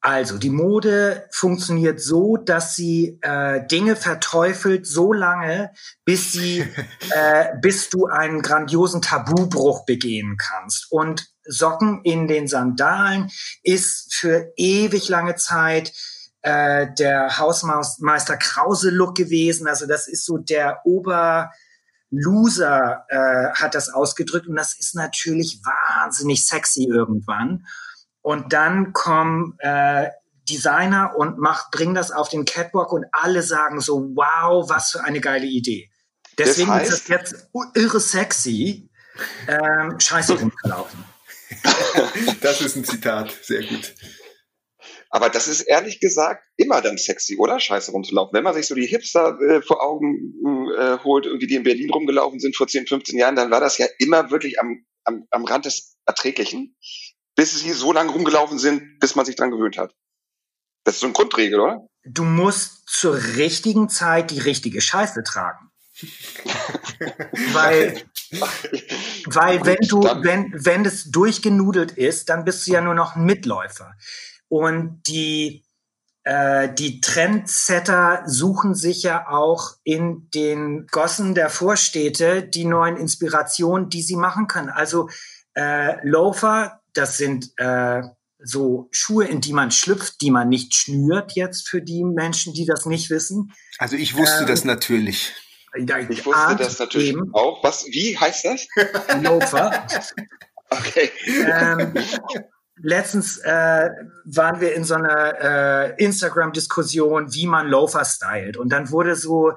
also 0.00 0.38
die 0.38 0.50
Mode 0.50 1.28
funktioniert 1.30 2.00
so, 2.00 2.36
dass 2.36 2.74
sie 2.74 3.18
äh, 3.20 3.66
Dinge 3.66 3.96
verteufelt 3.96 4.86
so 4.86 5.12
lange, 5.12 5.72
bis 6.04 6.32
sie, 6.32 6.60
äh, 7.10 7.46
bis 7.60 7.90
du 7.90 8.06
einen 8.06 8.40
grandiosen 8.40 9.02
Tabubruch 9.02 9.84
begehen 9.84 10.36
kannst. 10.38 10.90
Und 10.90 11.28
Socken 11.44 12.02
in 12.04 12.28
den 12.28 12.46
Sandalen 12.46 13.30
ist 13.62 14.14
für 14.14 14.52
ewig 14.56 15.08
lange 15.08 15.34
Zeit 15.34 15.92
äh, 16.42 16.86
der 16.98 17.38
Hausmeister 17.38 18.36
Krause 18.36 18.90
Look 18.90 19.16
gewesen. 19.16 19.66
Also 19.66 19.86
das 19.86 20.08
ist 20.08 20.24
so 20.24 20.38
der 20.38 20.80
Ober 20.84 21.50
Loser 22.10 23.04
äh, 23.08 23.52
hat 23.54 23.74
das 23.74 23.90
ausgedrückt 23.90 24.46
und 24.46 24.56
das 24.56 24.78
ist 24.78 24.94
natürlich 24.94 25.60
wahnsinnig 25.64 26.44
sexy 26.46 26.84
irgendwann. 26.84 27.66
Und 28.22 28.52
dann 28.52 28.92
kommen 28.92 29.56
äh, 29.58 30.10
Designer 30.48 31.14
und 31.16 31.38
mach, 31.38 31.70
bring 31.70 31.94
das 31.94 32.10
auf 32.10 32.28
den 32.28 32.44
Catwalk 32.44 32.92
und 32.92 33.06
alle 33.12 33.42
sagen 33.42 33.80
so, 33.80 34.12
wow, 34.14 34.68
was 34.68 34.90
für 34.92 35.04
eine 35.04 35.20
geile 35.20 35.46
Idee. 35.46 35.90
Deswegen 36.38 36.68
das 36.68 36.78
heißt, 36.78 36.92
ist 36.92 37.00
das 37.02 37.08
jetzt 37.08 37.48
irre 37.74 38.00
sexy, 38.00 38.90
ähm, 39.46 39.98
scheiße 39.98 40.34
rumzulaufen. 40.40 41.04
das 42.40 42.60
ist 42.60 42.76
ein 42.76 42.84
Zitat, 42.84 43.36
sehr 43.42 43.64
gut. 43.64 43.94
Aber 45.18 45.30
das 45.30 45.48
ist 45.48 45.62
ehrlich 45.62 45.98
gesagt 45.98 46.46
immer 46.56 46.80
dann 46.80 46.96
sexy, 46.96 47.38
oder? 47.38 47.58
Scheiße 47.58 47.90
rumzulaufen. 47.90 48.32
Wenn 48.32 48.44
man 48.44 48.54
sich 48.54 48.68
so 48.68 48.76
die 48.76 48.86
Hipster 48.86 49.36
äh, 49.40 49.62
vor 49.62 49.82
Augen 49.82 50.32
äh, 50.78 50.98
holt, 51.02 51.26
irgendwie 51.26 51.48
die 51.48 51.56
in 51.56 51.64
Berlin 51.64 51.90
rumgelaufen 51.90 52.38
sind 52.38 52.56
vor 52.56 52.68
10, 52.68 52.86
15 52.86 53.18
Jahren, 53.18 53.34
dann 53.34 53.50
war 53.50 53.58
das 53.58 53.78
ja 53.78 53.86
immer 53.98 54.30
wirklich 54.30 54.60
am, 54.60 54.86
am, 55.02 55.26
am 55.32 55.44
Rand 55.44 55.64
des 55.64 55.96
Erträglichen, 56.06 56.76
bis 57.34 57.58
sie 57.58 57.72
so 57.72 57.92
lange 57.92 58.12
rumgelaufen 58.12 58.60
sind, 58.60 59.00
bis 59.00 59.16
man 59.16 59.26
sich 59.26 59.34
dran 59.34 59.50
gewöhnt 59.50 59.76
hat. 59.76 59.92
Das 60.84 60.94
ist 60.94 61.00
so 61.00 61.06
eine 61.06 61.14
Grundregel, 61.14 61.58
oder? 61.58 61.88
Du 62.04 62.22
musst 62.22 62.88
zur 62.88 63.16
richtigen 63.16 63.88
Zeit 63.88 64.30
die 64.30 64.38
richtige 64.38 64.80
Scheiße 64.80 65.24
tragen. 65.24 65.72
weil, 67.52 68.04
weil 69.26 69.66
wenn 69.66 69.80
du, 69.88 70.00
wenn, 70.02 70.52
wenn 70.54 70.84
es 70.84 71.10
durchgenudelt 71.10 71.90
ist, 71.90 72.28
dann 72.28 72.44
bist 72.44 72.68
du 72.68 72.70
ja 72.70 72.80
nur 72.80 72.94
noch 72.94 73.16
ein 73.16 73.24
Mitläufer. 73.24 73.96
Und 74.48 75.02
die, 75.06 75.64
äh, 76.24 76.72
die 76.72 77.00
Trendsetter 77.00 78.22
suchen 78.26 78.74
sich 78.74 79.02
ja 79.02 79.28
auch 79.28 79.76
in 79.84 80.28
den 80.34 80.86
Gossen 80.90 81.34
der 81.34 81.50
Vorstädte 81.50 82.42
die 82.42 82.64
neuen 82.64 82.96
Inspirationen, 82.96 83.88
die 83.88 84.02
sie 84.02 84.16
machen 84.16 84.46
können. 84.46 84.70
Also 84.70 85.08
äh, 85.54 85.96
Loafer, 86.06 86.80
das 86.94 87.16
sind 87.16 87.52
äh, 87.56 88.02
so 88.38 88.88
Schuhe, 88.92 89.26
in 89.26 89.40
die 89.40 89.52
man 89.52 89.70
schlüpft, 89.70 90.20
die 90.20 90.30
man 90.30 90.48
nicht 90.48 90.74
schnürt 90.74 91.32
jetzt 91.32 91.68
für 91.68 91.82
die 91.82 92.04
Menschen, 92.04 92.54
die 92.54 92.66
das 92.66 92.86
nicht 92.86 93.10
wissen. 93.10 93.52
Also 93.78 93.96
ich 93.96 94.16
wusste 94.16 94.40
ähm, 94.40 94.46
das 94.46 94.64
natürlich. 94.64 95.32
Ich 95.74 96.24
wusste 96.24 96.34
Art 96.34 96.60
das 96.60 96.78
natürlich 96.78 97.10
eben. 97.10 97.34
auch. 97.34 97.62
Was, 97.62 97.86
wie 97.86 98.16
heißt 98.16 98.44
das? 98.44 98.66
Loafer. 99.22 99.86
okay. 100.70 101.10
Ähm, 101.26 101.94
letztens 102.82 103.38
äh, 103.38 103.90
waren 104.24 104.60
wir 104.60 104.74
in 104.74 104.84
so 104.84 104.94
einer 104.94 105.40
äh, 105.40 106.04
Instagram-Diskussion, 106.04 107.32
wie 107.34 107.46
man 107.46 107.68
Loafer 107.68 108.04
stylt. 108.04 108.56
Und 108.56 108.70
dann 108.70 108.90
wurde 108.90 109.16
so 109.16 109.52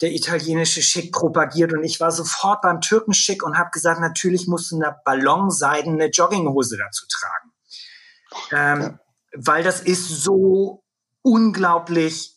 der 0.00 0.12
italienische 0.12 0.82
Schick 0.82 1.12
propagiert 1.12 1.72
und 1.72 1.84
ich 1.84 2.00
war 2.00 2.10
sofort 2.10 2.62
beim 2.62 2.80
Türkenschick 2.80 3.44
und 3.44 3.56
habe 3.56 3.70
gesagt, 3.70 4.00
natürlich 4.00 4.48
musst 4.48 4.72
du 4.72 4.76
eine 4.76 4.96
ballonseidene 5.04 6.06
Jogginghose 6.06 6.76
dazu 6.76 7.06
tragen. 7.08 7.52
Ähm, 8.50 8.82
ja. 8.82 8.98
Weil 9.34 9.62
das 9.62 9.80
ist 9.80 10.08
so 10.08 10.82
unglaublich 11.22 12.36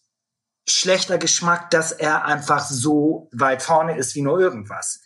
schlechter 0.67 1.17
Geschmack, 1.17 1.71
dass 1.71 1.91
er 1.91 2.25
einfach 2.25 2.65
so 2.67 3.29
weit 3.33 3.63
vorne 3.63 3.97
ist 3.97 4.15
wie 4.15 4.21
nur 4.21 4.39
irgendwas. 4.39 5.01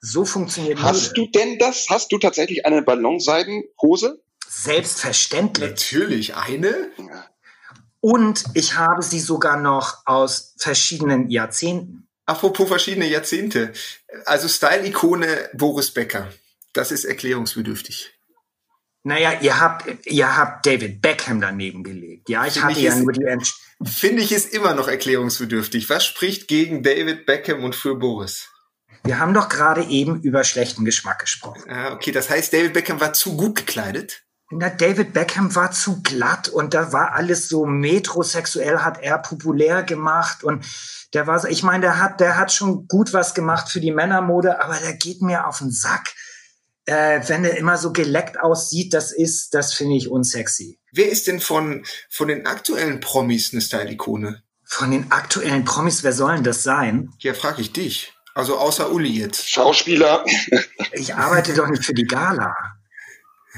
So 0.00 0.24
funktioniert 0.24 0.80
Hast 0.82 1.16
Mode. 1.16 1.30
du 1.32 1.38
denn 1.38 1.58
das? 1.58 1.86
Hast 1.88 2.12
du 2.12 2.18
tatsächlich 2.18 2.64
eine 2.66 2.82
Ballonseidenhose? 2.82 4.22
Selbstverständlich. 4.48 5.70
Natürlich 5.70 6.36
eine. 6.36 6.90
Und 8.00 8.44
ich 8.54 8.76
habe 8.76 9.02
sie 9.02 9.20
sogar 9.20 9.56
noch 9.58 10.02
aus 10.06 10.54
verschiedenen 10.58 11.30
Jahrzehnten. 11.30 12.08
Apropos 12.24 12.68
verschiedene 12.68 13.08
Jahrzehnte. 13.08 13.72
Also 14.24 14.48
Style-Ikone 14.48 15.50
Boris 15.54 15.92
Becker. 15.92 16.28
Das 16.72 16.92
ist 16.92 17.04
erklärungsbedürftig. 17.04 18.12
Naja, 19.02 19.38
ihr 19.40 19.60
habt, 19.60 20.06
ihr 20.06 20.36
habt 20.36 20.66
David 20.66 21.00
Beckham 21.00 21.40
daneben 21.40 21.84
gelegt. 21.84 22.28
Ja, 22.28 22.44
ich 22.44 22.54
Find 22.54 22.64
hatte 22.64 22.78
ich 22.78 22.84
ja 22.86 22.92
ist, 22.92 22.98
nur 22.98 23.12
die 23.12 23.24
Entsch 23.24 23.54
Finde 23.84 24.22
ich 24.22 24.32
es 24.32 24.46
immer 24.46 24.74
noch 24.74 24.88
erklärungsbedürftig. 24.88 25.90
Was 25.90 26.04
spricht 26.04 26.48
gegen 26.48 26.82
David 26.82 27.26
Beckham 27.26 27.62
und 27.62 27.74
für 27.74 27.94
Boris? 27.94 28.48
Wir 29.04 29.18
haben 29.18 29.34
doch 29.34 29.48
gerade 29.48 29.84
eben 29.84 30.20
über 30.22 30.44
schlechten 30.44 30.84
Geschmack 30.84 31.20
gesprochen. 31.20 31.62
Ah, 31.68 31.92
okay, 31.92 32.10
das 32.10 32.30
heißt, 32.30 32.52
David 32.52 32.72
Beckham 32.72 33.00
war 33.00 33.12
zu 33.12 33.36
gut 33.36 33.54
gekleidet? 33.54 34.24
Na, 34.50 34.70
David 34.70 35.12
Beckham 35.12 35.54
war 35.56 35.72
zu 35.72 36.02
glatt 36.02 36.48
und 36.48 36.72
da 36.72 36.92
war 36.92 37.14
alles 37.14 37.48
so 37.48 37.66
metrosexuell, 37.66 38.78
hat 38.78 39.02
er 39.02 39.18
populär 39.18 39.82
gemacht 39.82 40.44
und 40.44 40.64
der 41.14 41.26
war, 41.26 41.44
ich 41.48 41.62
meine, 41.64 41.82
der 41.82 42.00
hat, 42.00 42.20
der 42.20 42.36
hat 42.36 42.52
schon 42.52 42.86
gut 42.86 43.12
was 43.12 43.34
gemacht 43.34 43.68
für 43.68 43.80
die 43.80 43.90
Männermode, 43.90 44.62
aber 44.62 44.76
der 44.76 44.94
geht 44.94 45.20
mir 45.20 45.46
auf 45.46 45.58
den 45.58 45.70
Sack. 45.70 46.14
Äh, 46.84 47.20
wenn 47.26 47.44
er 47.44 47.56
immer 47.56 47.76
so 47.76 47.92
geleckt 47.92 48.40
aussieht, 48.40 48.94
das 48.94 49.10
ist, 49.10 49.54
das 49.54 49.74
finde 49.74 49.96
ich 49.96 50.08
unsexy. 50.08 50.78
Wer 50.92 51.10
ist 51.10 51.26
denn 51.26 51.40
von, 51.40 51.84
von 52.08 52.28
den 52.28 52.46
aktuellen 52.46 53.00
Promis 53.00 53.52
eine 53.52 53.60
Style-Ikone? 53.60 54.42
Von 54.64 54.92
den 54.92 55.10
aktuellen 55.10 55.64
Promis, 55.64 56.04
wer 56.04 56.12
soll 56.12 56.36
denn 56.36 56.44
das 56.44 56.62
sein? 56.62 57.10
Ja, 57.18 57.34
frage 57.34 57.62
ich 57.62 57.72
dich. 57.72 58.12
Also 58.34 58.58
außer 58.58 58.92
Uli 58.92 59.08
jetzt. 59.08 59.48
Schauspieler. 59.48 60.24
Ich 60.92 61.14
arbeite 61.14 61.54
doch 61.54 61.68
nicht 61.68 61.84
für 61.84 61.94
die 61.94 62.04
Gala. 62.04 62.54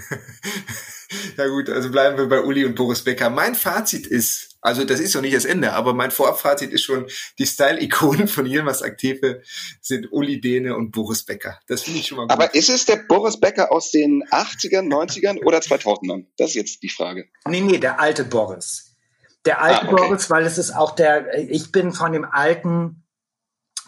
ja 1.37 1.47
gut, 1.49 1.69
also 1.71 1.91
bleiben 1.91 2.17
wir 2.17 2.27
bei 2.27 2.43
Uli 2.43 2.65
und 2.65 2.75
Boris 2.75 3.03
Becker. 3.03 3.31
Mein 3.31 3.55
Fazit 3.55 4.07
ist, 4.07 4.57
also 4.61 4.85
das 4.85 5.01
ist 5.01 5.15
noch 5.15 5.23
nicht 5.23 5.37
das 5.37 5.45
Ende, 5.45 5.73
aber 5.73 5.95
mein 5.95 6.11
Vorabfazit 6.11 6.73
ist 6.73 6.83
schon, 6.83 7.07
die 7.39 7.47
Style-Ikonen 7.47 8.29
von 8.29 8.47
Yilmaz 8.47 8.83
Aktive 8.83 9.43
sind 9.81 10.13
Uli 10.13 10.41
Dehne 10.41 10.77
und 10.77 10.91
Boris 10.91 11.25
Becker. 11.25 11.59
Das 11.67 11.83
finde 11.83 12.01
ich 12.01 12.07
schon 12.07 12.17
mal 12.17 12.25
gut. 12.25 12.33
Aber 12.33 12.55
ist 12.55 12.69
es 12.69 12.85
der 12.85 12.97
Boris 12.97 13.39
Becker 13.39 13.73
aus 13.73 13.91
den 13.91 14.25
80ern, 14.31 14.89
90ern 14.89 15.43
oder 15.45 15.59
2000ern? 15.59 16.27
Das 16.37 16.51
ist 16.51 16.55
jetzt 16.55 16.83
die 16.83 16.91
Frage. 16.91 17.29
Nee, 17.47 17.61
nee, 17.61 17.79
der 17.79 18.01
alte 18.01 18.25
Boris. 18.25 18.97
Der 19.45 19.63
alte 19.63 19.83
ah, 19.83 19.93
okay. 19.93 20.07
Boris, 20.09 20.31
weil 20.31 20.45
es 20.45 20.59
ist 20.59 20.73
auch 20.73 20.95
der, 20.95 21.39
ich 21.51 21.73
bin 21.73 21.93
von 21.93 22.13
dem 22.13 22.25
alten 22.25 23.05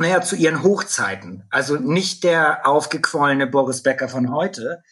naja, 0.01 0.23
zu 0.23 0.35
ihren 0.35 0.63
Hochzeiten. 0.63 1.45
Also 1.51 1.77
nicht 1.77 2.25
der 2.25 2.67
aufgequollene 2.67 3.47
Boris 3.47 3.83
Becker 3.83 4.09
von 4.09 4.33
heute, 4.33 4.83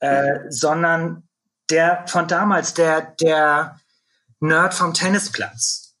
äh, 0.00 0.40
sondern 0.48 1.28
der 1.70 2.04
von 2.06 2.28
damals, 2.28 2.74
der, 2.74 3.14
der 3.20 3.80
Nerd 4.40 4.74
vom 4.74 4.94
Tennisplatz. 4.94 5.96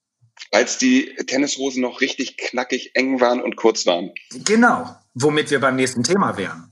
Als 0.52 0.78
die 0.78 1.14
Tennishosen 1.26 1.82
noch 1.82 2.00
richtig 2.00 2.36
knackig 2.38 2.92
eng 2.94 3.20
waren 3.20 3.42
und 3.42 3.56
kurz 3.56 3.84
waren. 3.86 4.12
Genau, 4.30 4.96
womit 5.14 5.50
wir 5.50 5.60
beim 5.60 5.76
nächsten 5.76 6.02
Thema 6.02 6.36
wären. 6.36 6.70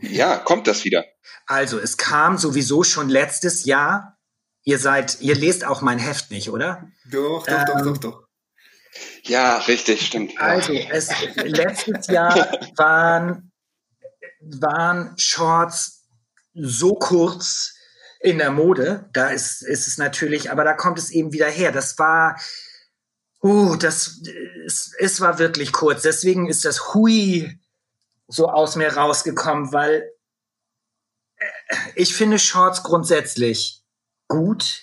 Ja, 0.00 0.38
kommt 0.38 0.66
das 0.66 0.84
wieder? 0.84 1.04
Also, 1.46 1.78
es 1.78 1.98
kam 1.98 2.38
sowieso 2.38 2.82
schon 2.84 3.10
letztes 3.10 3.66
Jahr. 3.66 4.18
Ihr 4.64 4.78
seid, 4.78 5.20
ihr 5.20 5.34
lest 5.34 5.64
auch 5.64 5.82
mein 5.82 5.98
Heft 5.98 6.30
nicht, 6.30 6.48
oder? 6.48 6.88
Doch, 7.10 7.46
doch, 7.46 7.52
ähm, 7.52 7.64
doch, 7.66 7.82
doch, 7.82 7.98
doch. 7.98 8.22
Ja, 9.24 9.58
richtig, 9.58 10.06
stimmt. 10.06 10.40
Also, 10.40 10.72
es, 10.72 11.10
letztes 11.36 12.06
Jahr 12.06 12.34
waren, 12.76 13.52
waren 14.40 15.14
Shorts 15.18 16.01
so 16.54 16.94
kurz 16.94 17.74
in 18.20 18.38
der 18.38 18.50
Mode. 18.50 19.08
Da 19.12 19.28
ist, 19.28 19.62
ist 19.62 19.88
es 19.88 19.98
natürlich, 19.98 20.50
aber 20.50 20.64
da 20.64 20.74
kommt 20.74 20.98
es 20.98 21.10
eben 21.10 21.32
wieder 21.32 21.48
her. 21.48 21.72
Das 21.72 21.98
war, 21.98 22.40
uh, 23.42 23.76
das, 23.76 24.22
es, 24.66 24.94
es 24.98 25.20
war 25.20 25.38
wirklich 25.38 25.72
kurz. 25.72 26.02
Deswegen 26.02 26.48
ist 26.48 26.64
das 26.64 26.94
Hui 26.94 27.58
so 28.28 28.48
aus 28.48 28.76
mir 28.76 28.96
rausgekommen, 28.96 29.72
weil 29.72 30.10
äh, 31.36 31.76
ich 31.96 32.14
finde 32.14 32.38
Shorts 32.38 32.82
grundsätzlich 32.82 33.84
gut. 34.28 34.82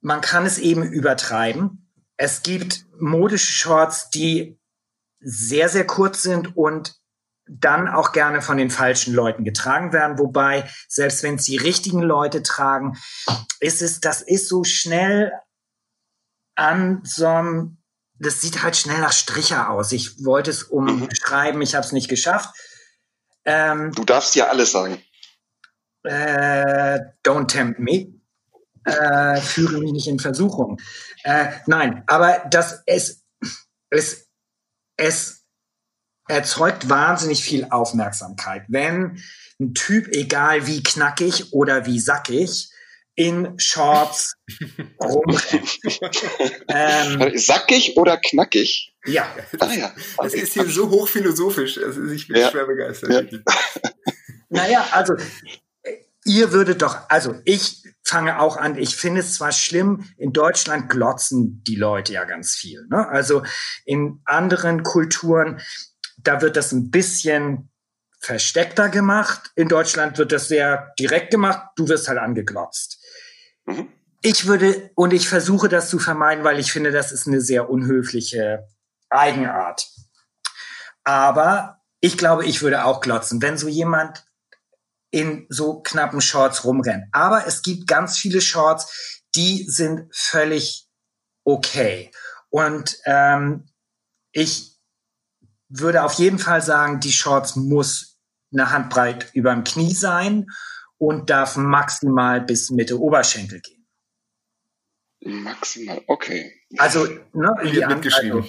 Man 0.00 0.20
kann 0.20 0.44
es 0.44 0.58
eben 0.58 0.82
übertreiben. 0.82 1.92
Es 2.16 2.42
gibt 2.42 2.86
modische 2.98 3.52
Shorts, 3.52 4.10
die 4.10 4.58
sehr, 5.20 5.68
sehr 5.68 5.86
kurz 5.86 6.22
sind 6.22 6.56
und 6.56 7.00
dann 7.46 7.88
auch 7.88 8.12
gerne 8.12 8.40
von 8.40 8.56
den 8.56 8.70
falschen 8.70 9.14
Leuten 9.14 9.44
getragen 9.44 9.92
werden. 9.92 10.18
Wobei, 10.18 10.68
selbst 10.88 11.22
wenn 11.22 11.36
es 11.36 11.44
die 11.44 11.56
richtigen 11.56 12.02
Leute 12.02 12.42
tragen, 12.42 12.96
ist 13.60 13.82
es, 13.82 14.00
das 14.00 14.22
ist 14.22 14.48
so 14.48 14.64
schnell 14.64 15.32
an 16.54 17.02
so 17.04 17.26
einem, 17.26 17.78
das 18.18 18.40
sieht 18.40 18.62
halt 18.62 18.76
schnell 18.76 19.00
nach 19.00 19.12
Stricher 19.12 19.70
aus. 19.70 19.92
Ich 19.92 20.24
wollte 20.24 20.50
es 20.50 20.62
umschreiben, 20.62 21.60
ich 21.62 21.74
habe 21.74 21.84
es 21.84 21.92
nicht 21.92 22.08
geschafft. 22.08 22.54
Ähm, 23.44 23.92
du 23.92 24.04
darfst 24.04 24.34
ja 24.36 24.46
alles 24.46 24.72
sagen. 24.72 25.02
Äh, 26.04 27.00
don't 27.24 27.48
tempt 27.48 27.78
me. 27.78 28.14
Äh, 28.84 29.40
führe 29.40 29.78
mich 29.78 29.92
nicht 29.92 30.08
in 30.08 30.18
Versuchung. 30.18 30.78
Äh, 31.22 31.50
nein, 31.66 32.04
aber 32.06 32.44
das 32.50 32.82
es, 32.86 33.24
es, 33.90 34.28
es 34.96 35.43
erzeugt 36.28 36.88
wahnsinnig 36.88 37.42
viel 37.44 37.66
Aufmerksamkeit. 37.70 38.64
Wenn 38.68 39.22
ein 39.60 39.74
Typ, 39.74 40.08
egal 40.08 40.66
wie 40.66 40.82
knackig 40.82 41.52
oder 41.52 41.86
wie 41.86 42.00
sackig, 42.00 42.70
in 43.16 43.54
Shorts 43.58 44.34
rumrennt. 45.00 45.78
ähm, 46.68 47.38
sackig 47.38 47.96
oder 47.96 48.16
knackig? 48.16 48.92
Ja. 49.06 49.26
Ah, 49.60 49.72
ja. 49.72 49.92
Das 50.18 50.34
ist 50.34 50.54
hier 50.54 50.66
so 50.66 50.90
hochphilosophisch. 50.90 51.78
Also 51.78 52.04
ich 52.06 52.26
bin 52.26 52.38
ja. 52.38 52.50
schwer 52.50 52.66
begeistert. 52.66 53.32
Ja. 53.32 53.38
Naja, 54.50 54.86
also 54.92 55.14
ihr 56.24 56.52
würdet 56.52 56.80
doch, 56.82 57.08
also 57.08 57.34
ich 57.44 57.82
fange 58.04 58.38
auch 58.38 58.56
an, 58.56 58.78
ich 58.78 58.94
finde 58.94 59.20
es 59.20 59.34
zwar 59.34 59.50
schlimm, 59.50 60.04
in 60.16 60.32
Deutschland 60.32 60.88
glotzen 60.88 61.62
die 61.66 61.74
Leute 61.74 62.12
ja 62.12 62.24
ganz 62.24 62.54
viel. 62.54 62.86
Ne? 62.88 63.08
Also 63.08 63.42
in 63.84 64.20
anderen 64.24 64.84
Kulturen, 64.84 65.60
da 66.24 66.40
wird 66.40 66.56
das 66.56 66.72
ein 66.72 66.90
bisschen 66.90 67.70
versteckter 68.18 68.88
gemacht. 68.88 69.52
In 69.54 69.68
Deutschland 69.68 70.18
wird 70.18 70.32
das 70.32 70.48
sehr 70.48 70.92
direkt 70.98 71.30
gemacht. 71.30 71.68
Du 71.76 71.88
wirst 71.88 72.08
halt 72.08 72.18
angeglotzt. 72.18 72.98
Mhm. 73.66 73.88
Ich 74.22 74.46
würde, 74.46 74.90
und 74.94 75.12
ich 75.12 75.28
versuche 75.28 75.68
das 75.68 75.90
zu 75.90 75.98
vermeiden, 75.98 76.44
weil 76.44 76.58
ich 76.58 76.72
finde, 76.72 76.90
das 76.90 77.12
ist 77.12 77.26
eine 77.26 77.42
sehr 77.42 77.68
unhöfliche 77.68 78.66
Eigenart. 79.10 79.86
Aber 81.04 81.82
ich 82.00 82.16
glaube, 82.16 82.46
ich 82.46 82.62
würde 82.62 82.86
auch 82.86 83.00
glotzen, 83.02 83.42
wenn 83.42 83.58
so 83.58 83.68
jemand 83.68 84.24
in 85.10 85.46
so 85.50 85.80
knappen 85.80 86.22
Shorts 86.22 86.64
rumrennt. 86.64 87.04
Aber 87.12 87.46
es 87.46 87.62
gibt 87.62 87.86
ganz 87.86 88.16
viele 88.16 88.40
Shorts, 88.40 89.22
die 89.34 89.64
sind 89.68 90.08
völlig 90.12 90.88
okay. 91.44 92.10
Und 92.48 92.98
ähm, 93.04 93.66
ich 94.32 94.73
würde 95.78 96.04
auf 96.04 96.14
jeden 96.14 96.38
Fall 96.38 96.62
sagen, 96.62 97.00
die 97.00 97.12
Shorts 97.12 97.56
muss 97.56 98.18
eine 98.52 98.70
Handbreit 98.70 99.30
über 99.34 99.52
dem 99.52 99.64
Knie 99.64 99.94
sein 99.94 100.46
und 100.98 101.30
darf 101.30 101.56
maximal 101.56 102.40
bis 102.40 102.70
Mitte 102.70 103.00
Oberschenkel 103.00 103.60
gehen. 103.60 103.86
Maximal, 105.20 106.02
okay. 106.06 106.52
Also, 106.76 107.06
ne, 107.32 107.54
in 107.62 107.72
die 107.72 107.86
mitgeschrieben. 107.86 108.44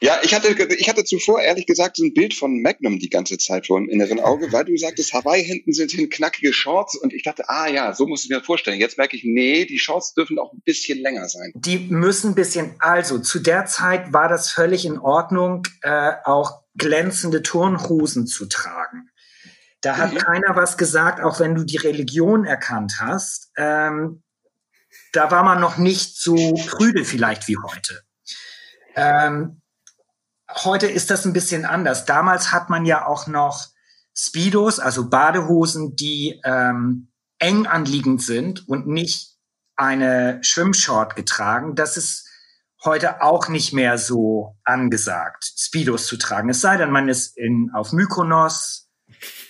Ja, 0.00 0.20
ich 0.22 0.32
hatte, 0.32 0.48
ich 0.74 0.88
hatte 0.88 1.04
zuvor 1.04 1.40
ehrlich 1.40 1.66
gesagt 1.66 1.96
so 1.96 2.04
ein 2.04 2.14
Bild 2.14 2.32
von 2.32 2.62
Magnum 2.62 3.00
die 3.00 3.10
ganze 3.10 3.36
Zeit 3.36 3.66
vor 3.66 3.80
dem 3.80 3.88
inneren 3.88 4.20
Auge, 4.20 4.52
weil 4.52 4.64
du 4.64 4.76
sagtest, 4.76 5.12
Hawaii-Hemden 5.12 5.72
sind 5.72 5.90
hin 5.90 6.08
knackige 6.08 6.52
Shorts 6.52 6.94
und 6.94 7.12
ich 7.12 7.24
dachte, 7.24 7.48
ah 7.48 7.66
ja, 7.66 7.92
so 7.92 8.06
musst 8.06 8.24
du 8.24 8.28
dir 8.28 8.40
vorstellen. 8.40 8.78
Jetzt 8.78 8.96
merke 8.96 9.16
ich, 9.16 9.24
nee, 9.24 9.64
die 9.64 9.78
Shorts 9.78 10.14
dürfen 10.14 10.38
auch 10.38 10.52
ein 10.52 10.62
bisschen 10.64 11.00
länger 11.00 11.28
sein. 11.28 11.52
Die 11.56 11.78
müssen 11.78 12.30
ein 12.30 12.34
bisschen, 12.36 12.76
also 12.78 13.18
zu 13.18 13.40
der 13.40 13.66
Zeit 13.66 14.12
war 14.12 14.28
das 14.28 14.52
völlig 14.52 14.86
in 14.86 14.98
Ordnung, 14.98 15.64
äh, 15.82 16.12
auch 16.24 16.62
glänzende 16.76 17.42
Turnhosen 17.42 18.28
zu 18.28 18.46
tragen. 18.46 19.10
Da 19.80 19.96
hat 19.96 20.14
mhm. 20.14 20.18
keiner 20.18 20.54
was 20.54 20.78
gesagt, 20.78 21.20
auch 21.20 21.40
wenn 21.40 21.56
du 21.56 21.64
die 21.64 21.76
Religion 21.76 22.44
erkannt 22.44 22.94
hast. 23.00 23.50
Ähm, 23.56 24.22
da 25.12 25.30
war 25.32 25.42
man 25.42 25.60
noch 25.60 25.76
nicht 25.76 26.20
so 26.20 26.54
prüde 26.68 27.04
vielleicht 27.04 27.48
wie 27.48 27.56
heute. 27.56 28.02
Ähm, 28.94 29.60
Heute 30.50 30.86
ist 30.86 31.10
das 31.10 31.24
ein 31.24 31.32
bisschen 31.32 31.64
anders. 31.64 32.06
Damals 32.06 32.52
hat 32.52 32.70
man 32.70 32.86
ja 32.86 33.06
auch 33.06 33.26
noch 33.26 33.68
Speedos, 34.16 34.80
also 34.80 35.08
Badehosen, 35.08 35.94
die 35.94 36.40
ähm, 36.44 37.12
eng 37.38 37.66
anliegend 37.66 38.22
sind 38.22 38.68
und 38.68 38.86
nicht 38.86 39.36
eine 39.76 40.40
Schwimmshort 40.42 41.14
getragen. 41.14 41.76
Das 41.76 41.96
ist 41.96 42.26
heute 42.84 43.22
auch 43.22 43.48
nicht 43.48 43.72
mehr 43.72 43.98
so 43.98 44.56
angesagt, 44.64 45.44
Speedos 45.56 46.06
zu 46.06 46.16
tragen. 46.16 46.48
Es 46.48 46.60
sei 46.60 46.76
denn, 46.76 46.90
man 46.90 47.08
ist 47.08 47.36
in, 47.36 47.70
auf 47.74 47.92
Mykonos 47.92 48.88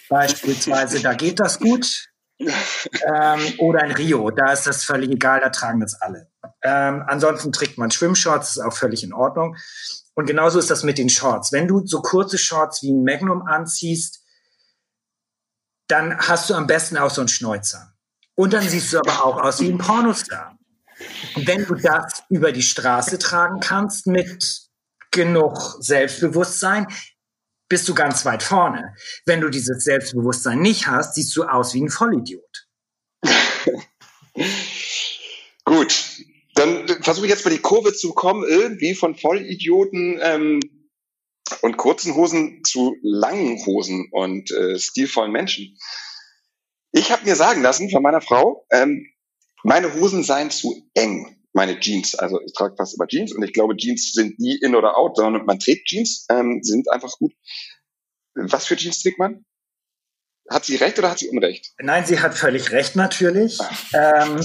beispielsweise, 0.09 1.01
da 1.01 1.15
geht 1.15 1.41
das 1.41 1.59
gut. 1.59 2.07
ähm, 2.41 3.41
oder 3.59 3.85
in 3.85 3.91
Rio, 3.91 4.31
da 4.31 4.53
ist 4.53 4.67
das 4.67 4.85
völlig 4.85 5.11
egal, 5.11 5.41
da 5.41 5.49
tragen 5.49 5.81
das 5.81 6.01
alle. 6.01 6.31
Ähm, 6.63 7.03
ansonsten 7.07 7.51
trägt 7.51 7.79
man 7.79 7.91
Schwimmshorts, 7.91 8.51
ist 8.51 8.63
auch 8.63 8.73
völlig 8.73 9.03
in 9.03 9.13
Ordnung. 9.13 9.57
Und 10.19 10.27
genauso 10.27 10.59
ist 10.59 10.69
das 10.69 10.83
mit 10.83 10.99
den 10.99 11.09
Shorts. 11.09 11.53
Wenn 11.53 11.69
du 11.69 11.87
so 11.87 12.03
kurze 12.03 12.39
Shorts 12.39 12.83
wie 12.83 12.91
ein 12.91 13.05
Magnum 13.05 13.43
anziehst, 13.43 14.25
dann 15.87 16.19
hast 16.19 16.51
du 16.51 16.55
am 16.55 16.67
besten 16.67 16.99
auch 16.99 17.11
so 17.13 17.21
einen 17.21 17.29
Schnäuzer. 17.29 17.95
Und 18.35 18.53
dann 18.53 18.69
siehst 18.69 18.93
du 18.93 18.99
aber 18.99 19.25
auch 19.25 19.41
aus 19.41 19.61
wie 19.61 19.69
ein 19.69 19.79
Pornostar. 19.79 20.59
Wenn 21.37 21.65
du 21.65 21.77
das 21.77 22.25
über 22.31 22.51
die 22.51 22.65
Straße 22.65 23.21
tragen 23.21 23.61
kannst 23.61 24.09
mit 24.09 24.63
genug 25.13 25.77
Selbstbewusstsein, 25.79 26.89
bist 27.69 27.89
du 27.89 27.95
ganz 27.95 28.25
weit 28.25 28.43
vorne. 28.43 28.97
Wenn 29.25 29.41
du 29.41 29.51
dieses 29.51 29.85
Selbstbewusstsein 29.85 30.59
nicht 30.59 30.89
hast, 30.89 31.15
siehst 31.15 31.37
du 31.37 31.45
aus 31.45 31.75
wie 31.75 31.83
ein 31.85 31.91
Vollidiot. 31.91 32.67
Gut, 35.65 36.05
dann 36.59 36.89
versuche 37.03 37.27
ich 37.27 37.31
jetzt 37.31 37.45
mal 37.45 37.53
die 37.53 37.61
Kurve 37.61 37.95
zu 37.95 38.13
kommen, 38.13 38.45
irgendwie 38.47 38.95
von 38.95 39.15
Vollidioten 39.15 40.19
ähm, 40.21 40.61
und 41.63 41.77
kurzen 41.77 42.15
Hosen 42.15 42.63
zu 42.65 42.97
langen 43.03 43.65
Hosen 43.65 44.09
und 44.11 44.51
äh, 44.51 44.79
stilvollen 44.79 45.33
Menschen. 45.33 45.79
Ich 46.93 47.13
habe 47.13 47.25
mir 47.25 47.37
sagen 47.37 47.63
lassen 47.63 47.91
von 47.91 48.03
meiner 48.03 48.21
Frau, 48.21 48.67
ähm, 48.73 49.07
meine 49.63 49.95
Hosen 49.95 50.25
seien 50.25 50.51
zu 50.51 50.89
eng, 50.95 51.37
meine 51.53 51.79
Jeans. 51.79 52.15
Also 52.15 52.41
ich 52.41 52.53
trage 52.55 52.75
fast 52.77 52.95
immer 52.95 53.07
Jeans 53.07 53.33
und 53.33 53.43
ich 53.43 53.53
glaube, 53.53 53.77
Jeans 53.77 54.13
sind 54.13 54.39
nie 54.41 54.59
in 54.61 54.75
oder 54.75 54.97
out, 54.97 55.17
sondern 55.17 55.47
man 55.47 55.59
trägt 55.59 55.87
Jeans, 55.87 56.27
ähm, 56.31 56.61
sind 56.63 56.91
einfach 56.91 57.13
gut. 57.19 57.33
Was 58.35 58.67
für 58.67 58.77
Jeans 58.77 59.03
trägt 59.03 59.19
man? 59.19 59.45
Hat 60.51 60.65
sie 60.65 60.77
recht 60.77 60.99
oder 60.99 61.11
hat 61.11 61.19
sie 61.19 61.29
Unrecht? 61.29 61.73
Nein, 61.79 62.07
sie 62.07 62.21
hat 62.21 62.35
völlig 62.35 62.73
recht 62.73 62.97
natürlich. 62.97 63.59
Ähm, 63.93 64.41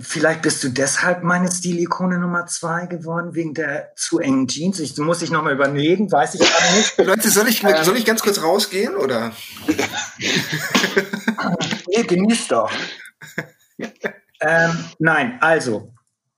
Vielleicht 0.00 0.42
bist 0.42 0.64
du 0.64 0.68
deshalb 0.68 1.22
meine 1.22 1.50
Stilikone 1.50 2.18
Nummer 2.18 2.46
zwei 2.46 2.86
geworden, 2.86 3.34
wegen 3.34 3.52
der 3.52 3.92
zu 3.96 4.20
engen 4.20 4.46
Jeans. 4.48 4.80
Ich 4.80 4.96
muss 4.96 5.22
ich 5.22 5.30
nochmal 5.30 5.52
überlegen, 5.54 6.10
weiß 6.10 6.34
ich 6.34 6.40
gar 6.40 6.76
nicht. 6.76 6.96
Leute, 7.06 7.28
soll 7.30 7.48
ich, 7.48 7.62
ähm, 7.62 7.82
soll 7.82 7.96
ich 7.96 8.04
ganz 8.04 8.22
kurz 8.22 8.42
rausgehen, 8.42 8.94
oder? 8.94 9.32
nee, 11.88 12.02
genieß 12.04 12.48
doch. 12.48 12.72
ähm, 14.40 14.84
nein, 14.98 15.38
also, 15.40 15.92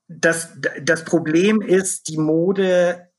das, 0.07 0.49
das 0.81 1.05
Problem 1.05 1.61
ist, 1.61 2.09
die 2.09 2.17
Mode 2.17 3.09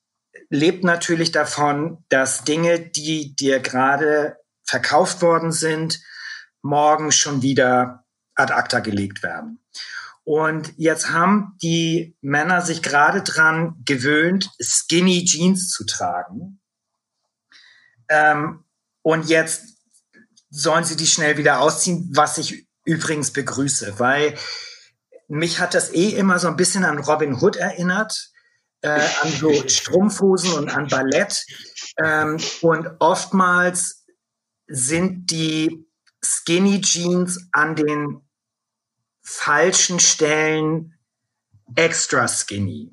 lebt 0.50 0.84
natürlich 0.84 1.32
davon, 1.32 2.04
dass 2.08 2.44
Dinge, 2.44 2.80
die 2.80 3.34
dir 3.34 3.60
gerade 3.60 4.36
verkauft 4.64 5.22
worden 5.22 5.52
sind, 5.52 6.00
morgen 6.62 7.12
schon 7.12 7.42
wieder 7.42 8.04
ad 8.34 8.52
acta 8.52 8.80
gelegt 8.80 9.22
werden. 9.22 9.60
Und 10.26 10.72
jetzt 10.76 11.10
haben 11.10 11.56
die 11.62 12.16
Männer 12.20 12.60
sich 12.60 12.82
gerade 12.82 13.22
dran 13.22 13.76
gewöhnt, 13.84 14.50
Skinny 14.60 15.24
Jeans 15.24 15.68
zu 15.68 15.86
tragen. 15.86 16.60
Ähm, 18.08 18.64
und 19.02 19.28
jetzt 19.28 19.62
sollen 20.50 20.82
sie 20.82 20.96
die 20.96 21.06
schnell 21.06 21.38
wieder 21.38 21.60
ausziehen, 21.60 22.10
was 22.12 22.38
ich 22.38 22.66
übrigens 22.84 23.30
begrüße, 23.30 24.00
weil 24.00 24.36
mich 25.28 25.60
hat 25.60 25.74
das 25.74 25.94
eh 25.94 26.08
immer 26.08 26.40
so 26.40 26.48
ein 26.48 26.56
bisschen 26.56 26.84
an 26.84 26.98
Robin 26.98 27.40
Hood 27.40 27.54
erinnert, 27.54 28.32
äh, 28.80 28.88
an 29.22 29.30
so 29.30 29.52
Strumpfhosen 29.68 30.54
und 30.54 30.70
an 30.70 30.88
Ballett. 30.88 31.46
Ähm, 32.02 32.38
und 32.62 32.88
oftmals 32.98 34.04
sind 34.66 35.30
die 35.30 35.86
Skinny 36.20 36.80
Jeans 36.80 37.48
an 37.52 37.76
den 37.76 38.25
falschen 39.26 39.98
Stellen 39.98 40.94
extra 41.74 42.28
skinny. 42.28 42.90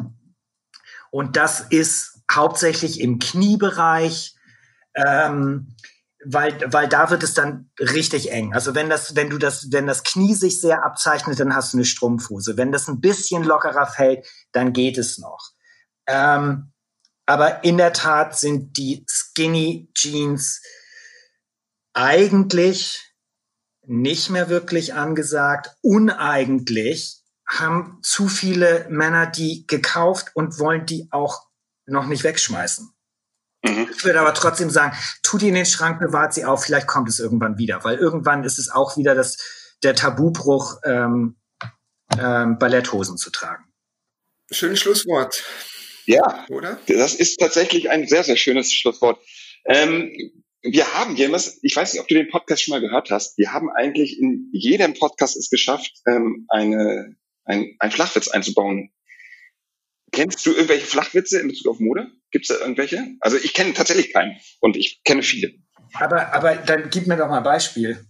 Und 1.12 1.38
das 1.38 1.60
ist 1.60 2.24
hauptsächlich 2.32 3.00
im 3.00 3.20
Kniebereich, 3.20 4.36
ähm, 4.96 5.76
weil, 6.26 6.58
weil 6.74 6.88
da 6.88 7.12
wird 7.12 7.22
es 7.22 7.36
dann 7.36 7.70
richtig 7.80 8.32
eng. 8.32 8.54
Also 8.54 8.74
wenn 8.74 8.90
das, 8.90 9.16
wenn 9.16 9.30
du 9.30 9.38
das, 9.38 9.72
wenn 9.72 9.86
das 9.86 10.04
Knie 10.04 10.34
sich 10.34 10.60
sehr 10.60 10.84
abzeichnet, 10.84 11.40
dann 11.40 11.56
hast 11.56 11.74
du 11.74 11.78
eine 11.78 11.86
Strumpfhose. 11.86 12.58
Wenn 12.58 12.72
das 12.72 12.88
ein 12.88 13.00
bisschen 13.00 13.44
lockerer 13.44 13.86
fällt, 13.86 14.26
dann 14.54 14.74
geht 14.74 14.98
es 14.98 15.20
noch. 15.20 15.52
Ähm, 16.08 16.72
aber 17.28 17.64
in 17.64 17.78
der 17.78 17.94
Tat 17.94 18.38
sind 18.38 18.76
die 18.78 19.06
Skinny 19.08 19.92
Jeans 19.94 20.62
eigentlich 21.94 23.13
nicht 23.86 24.30
mehr 24.30 24.50
wirklich 24.50 24.94
angesagt, 24.94 25.72
uneigentlich, 25.82 27.22
haben 27.46 28.00
zu 28.02 28.28
viele 28.28 28.88
Männer 28.90 29.28
die 29.28 29.68
gekauft 29.68 30.32
und 30.34 30.60
wollen 30.60 30.86
die 30.86 31.08
auch 31.12 31.48
noch 31.86 32.08
nicht 32.08 32.24
wegschmeißen. 32.24 32.94
Mhm. 33.64 33.90
Ich 33.96 34.04
würde 34.04 34.22
aber 34.22 34.34
trotzdem 34.34 34.70
sagen, 34.70 34.96
tut 35.22 35.42
die 35.42 35.50
in 35.50 35.56
den 35.56 35.66
Schrank, 35.66 36.00
bewahrt 36.00 36.34
sie 36.34 36.46
auf, 36.46 36.64
vielleicht 36.64 36.88
kommt 36.88 37.10
es 37.10 37.20
irgendwann 37.20 37.58
wieder, 37.58 37.84
weil 37.84 37.98
irgendwann 37.98 38.44
ist 38.44 38.60
es 38.60 38.70
auch 38.70 38.98
wieder 38.98 39.16
das, 39.16 39.38
der 39.84 39.96
Tabubruch, 39.96 40.80
ähm, 40.86 41.36
ähm, 42.20 42.58
Balletthosen 42.60 43.18
zu 43.18 43.30
tragen. 43.30 43.64
Schönes 44.52 44.80
Schlusswort. 44.80 45.44
Ja, 46.06 46.46
oder? 46.50 46.80
Das 46.88 47.16
ist 47.16 47.38
tatsächlich 47.38 47.90
ein 47.90 48.08
sehr, 48.08 48.24
sehr 48.24 48.36
schönes 48.36 48.72
Schlusswort. 48.74 49.20
Ähm, 49.66 50.43
wir 50.64 50.94
haben 50.94 51.16
jemals, 51.16 51.60
ich 51.62 51.76
weiß 51.76 51.94
nicht, 51.94 52.02
ob 52.02 52.08
du 52.08 52.16
den 52.16 52.30
Podcast 52.30 52.64
schon 52.64 52.72
mal 52.72 52.82
gehört 52.82 53.12
hast, 53.12 53.38
wir 53.38 53.52
haben 53.52 53.70
eigentlich 53.70 54.20
in 54.20 54.50
jedem 54.54 54.94
Podcast 54.94 55.36
es 55.36 55.50
geschafft, 55.50 55.92
ähm, 56.08 56.46
eine, 56.50 57.16
ein, 57.44 57.76
ein 57.80 57.92
Flachwitz 57.92 58.30
einzubauen. 58.30 58.90
Kennst 60.14 60.46
du 60.46 60.52
irgendwelche 60.52 60.86
Flachwitze 60.86 61.40
in 61.40 61.50
Bezug 61.50 61.68
auf 61.68 61.80
Mode? 61.80 62.12
Gibt 62.32 62.50
es 62.50 62.56
da 62.56 62.62
irgendwelche? 62.62 63.16
Also 63.20 63.38
ich 63.38 63.54
kenne 63.54 63.74
tatsächlich 63.74 64.14
keinen 64.14 64.38
und 64.62 64.78
ich 64.78 65.04
kenne 65.04 65.22
viele. 65.22 65.54
Aber, 65.94 66.34
aber 66.34 66.56
dann 66.56 66.90
gib 66.90 67.08
mir 67.08 67.18
doch 67.18 67.28
mal 67.28 67.40
ein 67.40 67.44
Beispiel. 67.44 68.06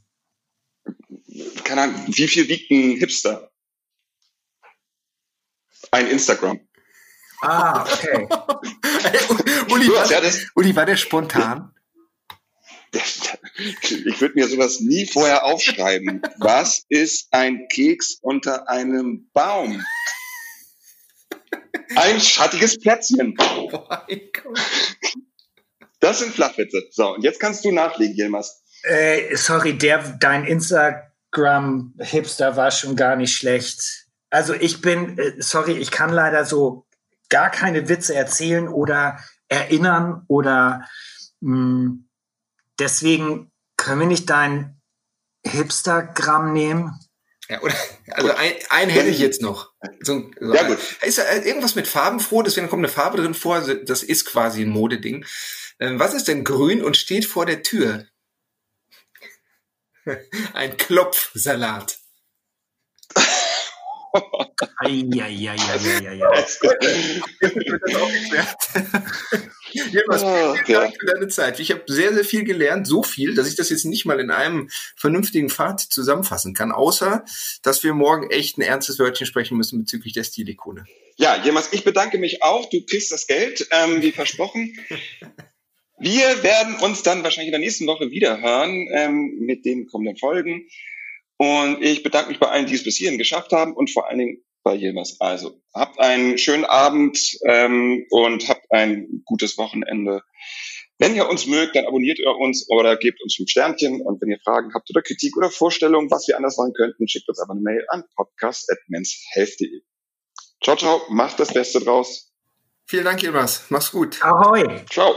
keine 1.64 1.82
Ahnung, 1.82 2.04
wie 2.08 2.28
viel 2.28 2.48
wiegt 2.50 2.70
ein 2.72 2.98
Hipster? 2.98 3.52
Ein 5.92 6.08
Instagram. 6.08 6.60
Ah, 7.42 7.84
okay. 7.84 8.28
Uli, 9.74 9.88
war, 9.90 10.32
Uli, 10.56 10.76
war 10.76 10.86
der 10.86 10.98
spontan? 10.98 11.74
Ich 13.58 14.22
würde 14.22 14.36
mir 14.36 14.48
sowas 14.48 14.80
nie 14.80 15.06
vorher 15.06 15.46
aufschreiben. 15.46 16.22
Was 16.38 16.86
ist 16.90 17.28
ein 17.32 17.68
Keks 17.68 18.18
unter 18.22 18.70
einem 18.70 19.30
Baum? 19.34 19.84
Ein 21.96 22.20
schattiges 22.20 22.80
Plätzchen. 22.80 23.36
Oh 23.40 23.72
das 26.00 26.20
sind 26.20 26.34
Flachwitze. 26.34 26.84
So, 26.92 27.16
und 27.16 27.24
jetzt 27.24 27.40
kannst 27.40 27.66
du 27.66 27.72
nachlegen, 27.72 28.16
Yilmaz. 28.16 28.64
Äh, 28.84 29.36
sorry, 29.36 29.78
der, 29.78 30.18
dein 30.20 30.46
Instagram-Hipster 30.46 32.56
war 32.56 32.72
schon 32.72 32.96
gar 32.96 33.16
nicht 33.16 33.36
schlecht. 33.36 34.08
Also 34.30 34.54
ich 34.54 34.82
bin, 34.82 35.18
äh, 35.18 35.34
sorry, 35.38 35.74
ich 35.74 35.92
kann 35.92 36.12
leider 36.12 36.46
so 36.46 36.86
gar 37.30 37.50
keine 37.50 37.88
Witze 37.88 38.16
erzählen 38.16 38.68
oder 38.68 39.20
erinnern 39.48 40.24
oder 40.28 40.88
mh, 41.40 41.56
hm, 41.56 42.10
deswegen 42.80 43.52
können 43.78 44.02
wir 44.02 44.08
nicht 44.08 44.30
dein 44.30 44.82
Hipstergramm 45.46 46.54
nehmen? 46.54 47.00
Ja, 47.50 47.62
oder, 47.62 47.76
also 48.12 48.34
ein, 48.34 48.54
ein 48.70 48.90
hätte 48.90 49.10
ich 49.10 49.20
jetzt 49.20 49.42
noch. 49.42 49.74
So, 50.00 50.32
so 50.40 50.54
ja, 50.54 50.64
gut. 50.64 50.78
Ist 51.02 51.18
ja 51.18 51.32
irgendwas 51.34 51.76
mit 51.76 51.88
Farben 51.88 52.20
froh, 52.20 52.42
deswegen 52.42 52.70
kommt 52.70 52.80
eine 52.80 52.94
Farbe 52.94 53.18
drin 53.18 53.34
vor, 53.34 53.62
das 53.62 54.04
ist 54.04 54.26
quasi 54.26 54.62
ein 54.62 54.70
Modeding. 54.70 55.26
Ähm, 55.80 56.00
was 56.00 56.14
ist 56.14 56.28
denn 56.28 56.46
grün 56.46 56.82
und 56.82 56.96
steht 56.96 57.26
vor 57.26 57.46
der 57.46 57.64
Tür? 57.64 58.08
ein 60.54 60.78
Klopfsalat. 60.78 62.00
Eieieiei. 64.80 65.56
Jedenfalls, 69.74 70.24
oh, 70.24 70.56
vielen 70.66 70.80
Dank 70.80 70.96
für 71.00 71.06
deine 71.06 71.28
Zeit. 71.28 71.60
Ich 71.60 71.72
habe 71.72 71.84
sehr, 71.88 72.14
sehr 72.14 72.24
viel 72.24 72.44
gelernt, 72.44 72.88
so 72.88 73.04
viel, 73.04 73.36
dass 73.36 73.48
ich 73.48 73.56
das 73.56 73.70
jetzt 73.70 73.86
nicht 73.86 74.06
mal 74.06 74.20
in 74.20 74.32
einem 74.32 74.70
vernünftigen 74.96 75.50
Fazit 75.50 75.92
zusammenfassen 75.92 76.54
kann, 76.54 76.72
außer, 76.72 77.26
dass 77.62 77.84
wir 77.84 77.94
morgen 77.94 78.30
echt 78.32 78.58
ein 78.58 78.62
ernstes 78.62 79.00
Wörtchen 79.00 79.28
sprechen 79.28 79.58
müssen 79.58 79.80
bezüglich 79.80 80.14
der 80.14 80.24
Stilikone. 80.24 80.86
Ja, 81.18 81.42
jemals, 81.44 81.72
ich 81.74 81.84
bedanke 81.84 82.18
mich 82.18 82.42
auch. 82.44 82.70
Du 82.70 82.84
kriegst 82.86 83.12
das 83.12 83.28
Geld, 83.28 83.68
ähm, 83.72 84.02
wie 84.02 84.12
versprochen. 84.12 84.78
Wir 86.00 86.44
werden 86.44 86.76
uns 86.82 87.04
dann 87.04 87.24
wahrscheinlich 87.24 87.50
in 87.50 87.60
der 87.60 87.60
nächsten 87.60 87.88
Woche 87.88 88.12
wieder 88.12 88.42
hören 88.42 88.88
ähm, 88.92 89.38
mit 89.40 89.64
den 89.64 89.88
kommenden 89.88 90.18
Folgen. 90.18 90.68
Und 91.38 91.82
ich 91.82 92.04
bedanke 92.04 92.30
mich 92.30 92.40
bei 92.40 92.48
allen, 92.48 92.66
die 92.66 92.76
es 92.76 92.84
bis 92.84 92.98
hierhin 92.98 93.18
geschafft 93.18 93.52
haben 93.52 93.74
und 93.74 93.90
vor 93.90 94.10
allen 94.10 94.20
Dingen 94.20 94.44
bei 94.64 94.76
Yilmaz. 94.76 95.18
Also 95.20 95.60
habt 95.74 96.00
einen 96.00 96.38
schönen 96.38 96.66
Abend 96.66 97.38
ähm, 97.48 98.06
und 98.10 98.50
habt 98.50 98.72
ein 98.72 99.22
gutes 99.26 99.58
Wochenende. 99.58 100.22
Wenn 101.00 101.16
ihr 101.16 101.28
uns 101.28 101.48
mögt, 101.48 101.76
dann 101.76 101.86
abonniert 101.86 102.20
ihr 102.20 102.36
uns 102.36 102.68
oder 102.70 102.96
gebt 102.98 103.22
uns 103.22 103.36
fünf 103.36 103.50
Sternchen. 103.50 104.02
Und 104.02 104.22
wenn 104.22 104.30
ihr 104.30 104.40
Fragen 104.44 104.74
habt 104.74 104.90
oder 104.90 105.02
Kritik 105.02 105.36
oder 105.36 105.50
Vorstellungen, 105.50 106.10
was 106.10 106.28
wir 106.28 106.38
anders 106.38 106.58
machen 106.58 106.74
könnten, 106.74 107.08
schickt 107.08 107.28
uns 107.28 107.40
einfach 107.40 107.56
eine 107.56 107.62
Mail 107.62 107.86
an 107.90 108.04
podcast.menshealth.de. 108.16 109.82
Ciao, 110.64 110.78
ciao. 110.78 111.02
Macht 111.10 111.40
das 111.40 111.54
Beste 111.54 111.80
draus. 111.80 112.32
Vielen 112.86 113.06
Dank, 113.06 113.22
Yilmaz. 113.22 113.66
Mach's 113.70 113.92
gut. 113.92 114.24
Ahoi. 114.24 114.64
Ciao. 114.90 115.14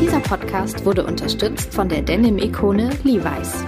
Dieser 0.00 0.20
Podcast 0.20 0.84
wurde 0.84 1.04
unterstützt 1.04 1.72
von 1.72 1.88
der 1.88 2.02
Denim-Ikone 2.02 2.98
Levi's. 3.04 3.64